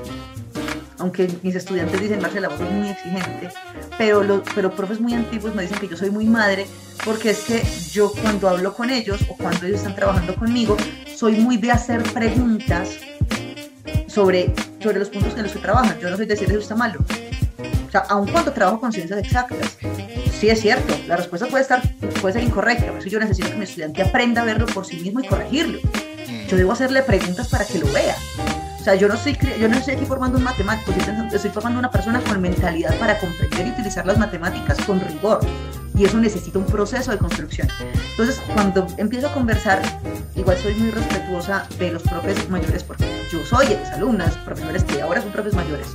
aunque 0.97 1.29
mis 1.43 1.55
estudiantes 1.55 2.01
dicen, 2.01 2.19
Marcela, 2.19 2.49
vos 2.49 2.57
sos 2.57 2.71
muy 2.71 2.89
exigente, 2.89 3.49
pero, 3.97 4.23
los, 4.23 4.41
pero 4.55 4.71
profes 4.71 4.99
muy 4.99 5.13
antiguos 5.13 5.53
me 5.53 5.63
dicen 5.63 5.77
que 5.77 5.87
yo 5.87 5.97
soy 5.97 6.09
muy 6.09 6.25
madre, 6.25 6.65
porque 7.05 7.29
es 7.29 7.41
que 7.41 7.63
yo 7.91 8.11
cuando 8.23 8.49
hablo 8.49 8.73
con 8.73 8.89
ellos 8.89 9.21
o 9.29 9.37
cuando 9.37 9.67
ellos 9.67 9.79
están 9.79 9.95
trabajando 9.95 10.35
conmigo, 10.35 10.75
soy 11.15 11.33
muy 11.33 11.57
de 11.57 11.71
hacer 11.71 12.01
preguntas 12.11 12.97
sobre, 14.09 14.53
sobre 14.81 14.99
los 14.99 15.09
puntos 15.09 15.33
en 15.35 15.43
los 15.43 15.51
que 15.51 15.59
trabajan. 15.59 15.97
Yo 15.99 16.09
no 16.09 16.17
soy 16.17 16.25
de 16.25 16.33
decirles 16.33 16.57
eso 16.57 16.63
está 16.63 16.75
malo. 16.75 16.99
O 17.87 17.91
sea, 17.91 18.01
aun 18.01 18.27
cuando 18.27 18.51
trabajo 18.51 18.79
con 18.79 18.91
ciencias 18.91 19.19
exactas, 19.19 19.77
sí 20.39 20.49
es 20.49 20.61
cierto, 20.61 20.95
la 21.07 21.17
respuesta 21.17 21.47
puede, 21.47 21.63
estar, 21.63 21.81
puede 22.21 22.33
ser 22.33 22.43
incorrecta, 22.43 22.87
por 22.87 22.99
eso 22.99 23.09
yo 23.09 23.19
necesito 23.19 23.49
que 23.49 23.55
mi 23.55 23.63
estudiante 23.63 24.03
aprenda 24.03 24.43
a 24.43 24.45
verlo 24.45 24.67
por 24.67 24.85
sí 24.85 24.97
mismo 24.97 25.21
y 25.21 25.27
corregirlo. 25.27 25.79
Yo 26.47 26.57
debo 26.57 26.71
hacerle 26.71 27.01
preguntas 27.01 27.47
para 27.47 27.65
que 27.65 27.79
lo 27.79 27.91
vea. 27.91 28.15
O 28.79 28.83
sea, 28.83 28.95
yo 28.95 29.07
no 29.07 29.15
estoy, 29.15 29.37
yo 29.59 29.67
no 29.67 29.77
estoy 29.77 29.95
aquí 29.95 30.05
formando 30.05 30.37
un 30.37 30.43
matemático, 30.43 30.93
estoy 31.31 31.51
formando 31.51 31.79
una 31.79 31.91
persona 31.91 32.21
con 32.21 32.39
mentalidad 32.39 32.97
para 32.97 33.17
comprender 33.17 33.67
y 33.67 33.71
utilizar 33.71 34.05
las 34.05 34.17
matemáticas 34.17 34.77
con 34.85 35.01
rigor. 35.01 35.41
Y 35.99 36.05
eso 36.05 36.17
necesita 36.17 36.57
un 36.57 36.65
proceso 36.65 37.11
de 37.11 37.17
construcción. 37.17 37.67
Entonces, 38.11 38.41
cuando 38.53 38.87
empiezo 38.95 39.27
a 39.27 39.33
conversar, 39.33 39.81
igual 40.33 40.57
soy 40.57 40.73
muy 40.75 40.91
respetuosa 40.91 41.67
de 41.77 41.91
los 41.91 42.03
profes 42.03 42.49
mayores, 42.49 42.85
porque 42.85 43.05
yo 43.29 43.45
soy 43.45 43.73
exalumnas, 43.73 44.33
profesores 44.37 44.85
que 44.85 45.01
ahora 45.01 45.21
son 45.21 45.33
profes 45.33 45.55
mayores. 45.55 45.87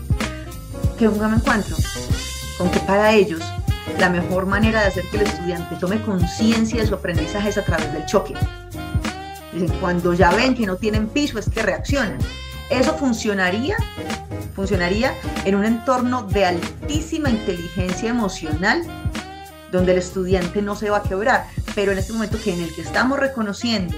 Que 0.98 1.06
nunca 1.06 1.26
me 1.26 1.36
encuentro 1.36 1.74
con 2.58 2.70
que 2.70 2.80
para 2.80 3.14
ellos 3.14 3.40
la 3.98 4.10
mejor 4.10 4.44
manera 4.44 4.82
de 4.82 4.88
hacer 4.88 5.04
que 5.10 5.16
el 5.16 5.22
estudiante 5.22 5.74
tome 5.76 6.02
conciencia 6.02 6.82
de 6.82 6.86
su 6.86 6.94
aprendizaje 6.94 7.48
es 7.48 7.56
a 7.56 7.64
través 7.64 7.90
del 7.94 8.04
choque. 8.04 8.34
Dicen, 9.54 9.70
cuando 9.80 10.12
ya 10.12 10.30
ven 10.32 10.54
que 10.54 10.66
no 10.66 10.76
tienen 10.76 11.08
piso 11.08 11.38
es 11.38 11.48
que 11.48 11.62
reaccionan. 11.62 12.18
Eso 12.68 12.94
funcionaría, 12.98 13.76
funcionaría 14.54 15.14
en 15.46 15.54
un 15.54 15.64
entorno 15.64 16.24
de 16.24 16.44
altísima 16.44 17.30
inteligencia 17.30 18.10
emocional 18.10 18.82
donde 19.74 19.92
el 19.92 19.98
estudiante 19.98 20.62
no 20.62 20.76
se 20.76 20.88
va 20.88 20.98
a 20.98 21.02
quebrar, 21.02 21.46
pero 21.74 21.92
en 21.92 21.98
este 21.98 22.12
momento 22.12 22.38
que 22.42 22.54
en 22.54 22.62
el 22.62 22.74
que 22.74 22.82
estamos 22.82 23.18
reconociendo 23.18 23.96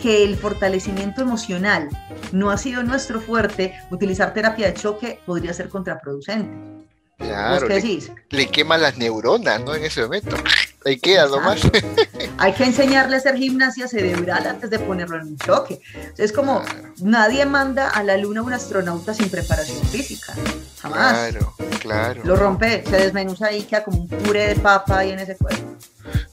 que 0.00 0.22
el 0.22 0.36
fortalecimiento 0.36 1.22
emocional 1.22 1.88
no 2.32 2.50
ha 2.50 2.58
sido 2.58 2.82
nuestro 2.82 3.20
fuerte, 3.20 3.74
utilizar 3.90 4.34
terapia 4.34 4.66
de 4.66 4.74
choque 4.74 5.20
podría 5.24 5.54
ser 5.54 5.70
contraproducente. 5.70 6.84
Claro, 7.16 7.68
le, 7.68 8.00
le, 8.28 8.46
quema 8.48 8.76
las 8.76 8.98
neuronas, 8.98 9.64
¿no? 9.64 9.74
En 9.74 9.84
ese 9.84 10.02
momento. 10.02 10.36
Ahí 10.84 10.98
queda 10.98 11.26
nomás. 11.26 11.60
Hay 12.38 12.52
que 12.52 12.64
enseñarle 12.64 13.16
a 13.16 13.18
hacer 13.18 13.36
gimnasia 13.36 13.88
cerebral 13.88 14.46
antes 14.46 14.68
de 14.70 14.78
ponerlo 14.78 15.16
en 15.16 15.28
un 15.28 15.38
choque. 15.38 15.80
Es 16.18 16.32
como 16.32 16.62
nadie 17.00 17.46
manda 17.46 17.88
a 17.88 18.02
la 18.02 18.16
luna 18.16 18.42
un 18.42 18.52
astronauta 18.52 19.14
sin 19.14 19.30
preparación 19.30 19.82
física. 19.86 20.34
Jamás. 20.82 21.30
Claro, 21.30 21.54
claro. 21.80 22.22
Lo 22.24 22.36
rompe, 22.36 22.84
se 22.84 22.96
desmenuza 22.96 23.46
ahí, 23.46 23.62
queda 23.62 23.84
como 23.84 24.02
un 24.02 24.08
puré 24.08 24.48
de 24.48 24.56
papa 24.56 24.98
ahí 24.98 25.12
en 25.12 25.20
ese 25.20 25.36
cuerpo. 25.36 25.76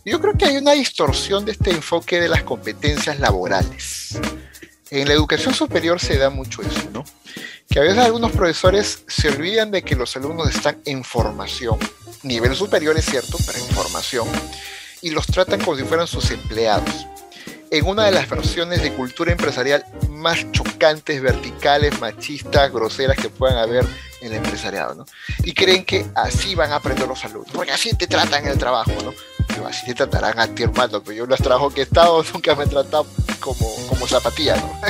Yo 0.03 0.19
creo 0.19 0.35
que 0.35 0.45
hay 0.45 0.57
una 0.57 0.73
distorsión 0.73 1.45
de 1.45 1.53
este 1.53 1.71
enfoque 1.71 2.19
de 2.19 2.27
las 2.27 2.43
competencias 2.43 3.19
laborales. 3.19 4.19
En 4.89 5.07
la 5.07 5.13
educación 5.13 5.53
superior 5.53 6.01
se 6.01 6.17
da 6.17 6.29
mucho 6.29 6.61
eso, 6.61 6.89
¿no? 6.91 7.05
Que 7.71 7.79
a 7.79 7.83
veces 7.83 7.99
algunos 7.99 8.33
profesores 8.33 9.03
se 9.07 9.29
olvidan 9.29 9.71
de 9.71 9.81
que 9.81 9.95
los 9.95 10.13
alumnos 10.17 10.53
están 10.53 10.81
en 10.83 11.05
formación. 11.05 11.79
Nivel 12.21 12.53
superior 12.53 12.97
es 12.97 13.05
cierto, 13.05 13.37
pero 13.45 13.57
en 13.59 13.65
formación. 13.73 14.27
Y 15.01 15.11
los 15.11 15.25
tratan 15.25 15.61
como 15.61 15.77
si 15.77 15.83
fueran 15.83 16.05
sus 16.05 16.31
empleados. 16.31 17.07
En 17.71 17.87
una 17.87 18.03
de 18.03 18.11
las 18.11 18.29
versiones 18.29 18.83
de 18.83 18.91
cultura 18.91 19.31
empresarial 19.31 19.85
más 20.09 20.51
chocantes, 20.51 21.21
verticales, 21.21 21.97
machistas, 22.01 22.69
groseras 22.73 23.15
que 23.15 23.29
puedan 23.29 23.57
haber 23.57 23.85
en 24.19 24.33
el 24.33 24.39
empresariado, 24.39 24.93
¿no? 24.93 25.05
Y 25.45 25.53
creen 25.53 25.85
que 25.85 26.05
así 26.13 26.53
van 26.55 26.73
a 26.73 26.75
aprender 26.75 27.07
los 27.07 27.23
alumnos, 27.23 27.51
porque 27.53 27.71
así 27.71 27.95
te 27.95 28.05
tratan 28.05 28.43
en 28.43 28.51
el 28.51 28.57
trabajo, 28.57 28.91
¿no? 29.01 29.13
así 29.65 29.85
te 29.85 29.93
tratarán 29.93 30.39
a 30.39 30.47
ti, 30.47 30.63
hermano, 30.63 31.01
pero 31.01 31.15
yo 31.15 31.25
los 31.25 31.39
trabajos 31.39 31.73
que 31.73 31.81
he 31.81 31.83
estado 31.83 32.23
nunca 32.33 32.55
me 32.55 32.65
he 32.65 32.67
tratado 32.67 33.07
como, 33.39 33.73
como 33.87 34.07
zapatilla, 34.07 34.57
¿no? 34.57 34.81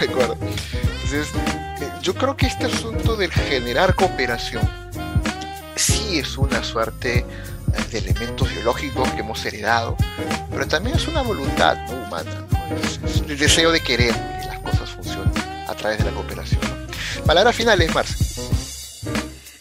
Entonces, 0.00 1.28
eh, 1.34 1.69
yo 2.02 2.14
creo 2.14 2.36
que 2.36 2.46
este 2.46 2.66
asunto 2.66 3.16
del 3.16 3.30
generar 3.30 3.94
cooperación 3.94 4.68
sí 5.76 6.18
es 6.18 6.36
una 6.36 6.62
suerte 6.62 7.18
eh, 7.18 7.26
de 7.90 7.98
elementos 7.98 8.52
biológicos 8.52 9.08
que 9.10 9.20
hemos 9.20 9.44
heredado, 9.44 9.96
pero 10.50 10.66
también 10.66 10.96
es 10.96 11.06
una 11.08 11.22
voluntad 11.22 11.76
humana, 11.90 12.46
el 13.28 13.38
deseo 13.38 13.70
de 13.72 13.80
querer 13.80 14.14
que 14.14 14.46
las 14.46 14.58
cosas 14.60 14.90
funcionen 14.90 15.32
a 15.68 15.74
través 15.74 15.98
de 15.98 16.04
la 16.04 16.10
cooperación. 16.12 16.60
Palabras 17.26 17.54
finales, 17.54 17.94
Marce 17.94 18.59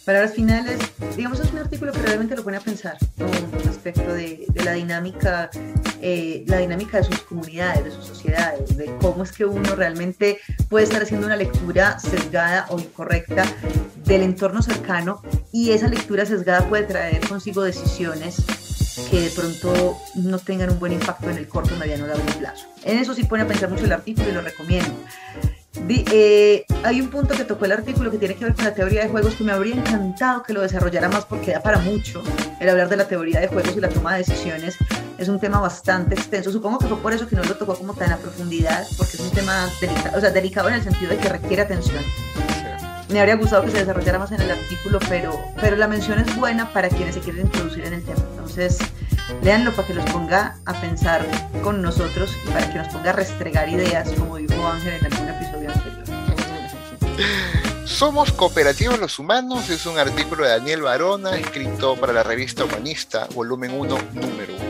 palabras 0.09 0.33
finales, 0.33 0.79
digamos, 1.15 1.39
es 1.39 1.51
un 1.51 1.59
artículo 1.59 1.91
que 1.91 1.99
realmente 1.99 2.35
lo 2.35 2.43
pone 2.43 2.57
a 2.57 2.61
pensar 2.61 2.97
respecto 3.63 4.11
de, 4.11 4.47
la 4.65 4.73
dinámica, 4.73 5.51
eh, 6.01 6.43
la 6.47 6.57
dinámica 6.57 6.97
de 6.97 7.03
sus 7.03 7.19
comunidades, 7.19 7.83
de 7.83 7.91
sus 7.91 8.05
sociedades, 8.05 8.75
de 8.75 8.85
cómo 9.01 9.21
es 9.21 9.31
que 9.31 9.45
uno 9.45 9.75
realmente 9.75 10.39
puede 10.67 10.85
estar 10.85 11.03
haciendo 11.03 11.27
una 11.27 11.35
lectura 11.35 11.99
sesgada 11.99 12.65
o 12.69 12.79
incorrecta 12.79 13.43
del 14.05 14.23
entorno 14.23 14.63
cercano 14.63 15.21
y 15.51 15.73
esa 15.73 15.87
lectura 15.87 16.25
sesgada 16.25 16.67
puede 16.67 16.85
traer 16.85 17.19
consigo 17.27 17.61
decisiones 17.61 18.43
que 19.11 19.21
de 19.21 19.29
pronto 19.29 19.95
no 20.15 20.39
tengan 20.39 20.71
un 20.71 20.79
buen 20.79 20.93
impacto 20.93 21.29
en 21.29 21.37
el 21.37 21.47
corto, 21.47 21.75
mediano 21.75 22.07
largo 22.07 22.25
plazo. 22.39 22.65
En 22.83 22.97
eso 22.97 23.13
sí 23.13 23.25
pone 23.25 23.43
a 23.43 23.47
pensar 23.47 23.69
mucho 23.69 23.85
el 23.85 23.91
artículo 23.91 24.27
y 24.27 24.31
lo 24.31 24.41
recomiendo. 24.41 24.91
Eh, 25.91 26.65
hay 26.83 27.01
un 27.01 27.09
punto 27.09 27.33
que 27.35 27.43
tocó 27.43 27.65
el 27.65 27.71
artículo 27.71 28.11
que 28.11 28.19
tiene 28.19 28.35
que 28.35 28.45
ver 28.45 28.53
con 28.53 28.63
la 28.63 28.75
teoría 28.75 29.01
de 29.01 29.09
juegos 29.09 29.33
que 29.33 29.43
me 29.43 29.51
habría 29.51 29.75
encantado 29.75 30.43
que 30.43 30.53
lo 30.53 30.61
desarrollara 30.61 31.09
más 31.09 31.25
porque 31.25 31.51
da 31.51 31.61
para 31.61 31.79
mucho 31.79 32.21
el 32.59 32.69
hablar 32.69 32.89
de 32.89 32.97
la 32.97 33.07
teoría 33.07 33.39
de 33.39 33.47
juegos 33.47 33.75
y 33.75 33.79
la 33.79 33.89
toma 33.89 34.13
de 34.13 34.19
decisiones. 34.19 34.75
Es 35.17 35.27
un 35.27 35.39
tema 35.39 35.59
bastante 35.59 36.13
extenso. 36.13 36.51
Supongo 36.51 36.77
que 36.77 36.87
fue 36.87 36.97
por 36.97 37.11
eso 37.11 37.27
que 37.27 37.35
no 37.35 37.43
lo 37.43 37.55
tocó 37.55 37.75
como 37.75 37.93
tan 37.93 38.11
a 38.11 38.17
profundidad, 38.17 38.85
porque 38.97 39.17
es 39.17 39.19
un 39.19 39.31
tema 39.31 39.67
delicado, 39.81 40.17
o 40.17 40.21
sea, 40.21 40.29
delicado 40.29 40.69
en 40.69 40.75
el 40.75 40.83
sentido 40.83 41.09
de 41.09 41.17
que 41.17 41.29
requiere 41.29 41.63
atención. 41.63 42.03
Me 43.09 43.19
habría 43.19 43.35
gustado 43.35 43.63
que 43.63 43.71
se 43.71 43.79
desarrollara 43.79 44.19
más 44.19 44.31
en 44.31 44.41
el 44.41 44.51
artículo, 44.51 44.99
pero, 45.09 45.33
pero 45.59 45.75
la 45.75 45.87
mención 45.87 46.19
es 46.19 46.35
buena 46.35 46.71
para 46.71 46.89
quienes 46.89 47.15
se 47.15 47.21
quieren 47.21 47.47
introducir 47.47 47.83
en 47.85 47.93
el 47.93 48.03
tema. 48.03 48.21
Entonces, 48.31 48.77
léanlo 49.41 49.71
para 49.73 49.87
que 49.87 49.93
los 49.93 50.05
ponga 50.11 50.57
a 50.65 50.73
pensar 50.73 51.25
con 51.63 51.81
nosotros 51.81 52.35
y 52.45 52.49
para 52.49 52.71
que 52.71 52.77
nos 52.77 52.87
ponga 52.89 53.09
a 53.11 53.13
restregar 53.13 53.69
ideas, 53.69 54.09
como 54.17 54.37
dijo 54.37 54.67
Ángel 54.67 54.93
en 54.93 55.05
algún 55.05 55.29
episodio 55.29 55.71
anterior. 55.71 55.99
Somos 57.85 58.31
cooperativos 58.31 58.97
los 58.99 59.19
humanos 59.19 59.69
es 59.69 59.85
un 59.85 59.97
artículo 59.97 60.45
de 60.45 60.51
Daniel 60.51 60.83
Barona 60.83 61.35
escrito 61.35 61.97
para 61.97 62.13
la 62.13 62.23
revista 62.23 62.63
Humanista, 62.63 63.27
volumen 63.33 63.71
1, 63.73 63.97
número 64.13 64.53
1. 64.53 64.69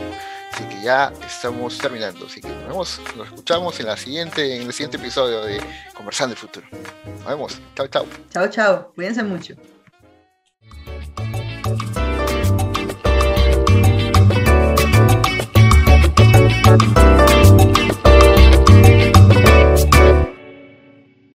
Así 0.52 0.64
que 0.64 0.82
ya 0.82 1.12
estamos 1.26 1.78
terminando. 1.78 2.26
Así 2.26 2.40
que 2.40 2.48
nos 2.48 2.66
vemos, 2.66 3.00
nos 3.16 3.28
escuchamos 3.28 3.78
en 3.78 3.86
la 3.86 3.96
siguiente, 3.96 4.56
en 4.56 4.62
el 4.62 4.72
siguiente 4.72 4.96
episodio 4.96 5.44
de 5.44 5.62
Conversando 5.94 6.32
el 6.32 6.38
Futuro. 6.38 6.66
Nos 7.18 7.24
vemos. 7.24 7.60
Chao, 7.76 7.86
chao. 7.86 8.06
Chao, 8.30 8.48
chao. 8.48 8.92
Cuídense 8.94 9.22
mucho. 9.22 9.54
Thank 16.70 17.19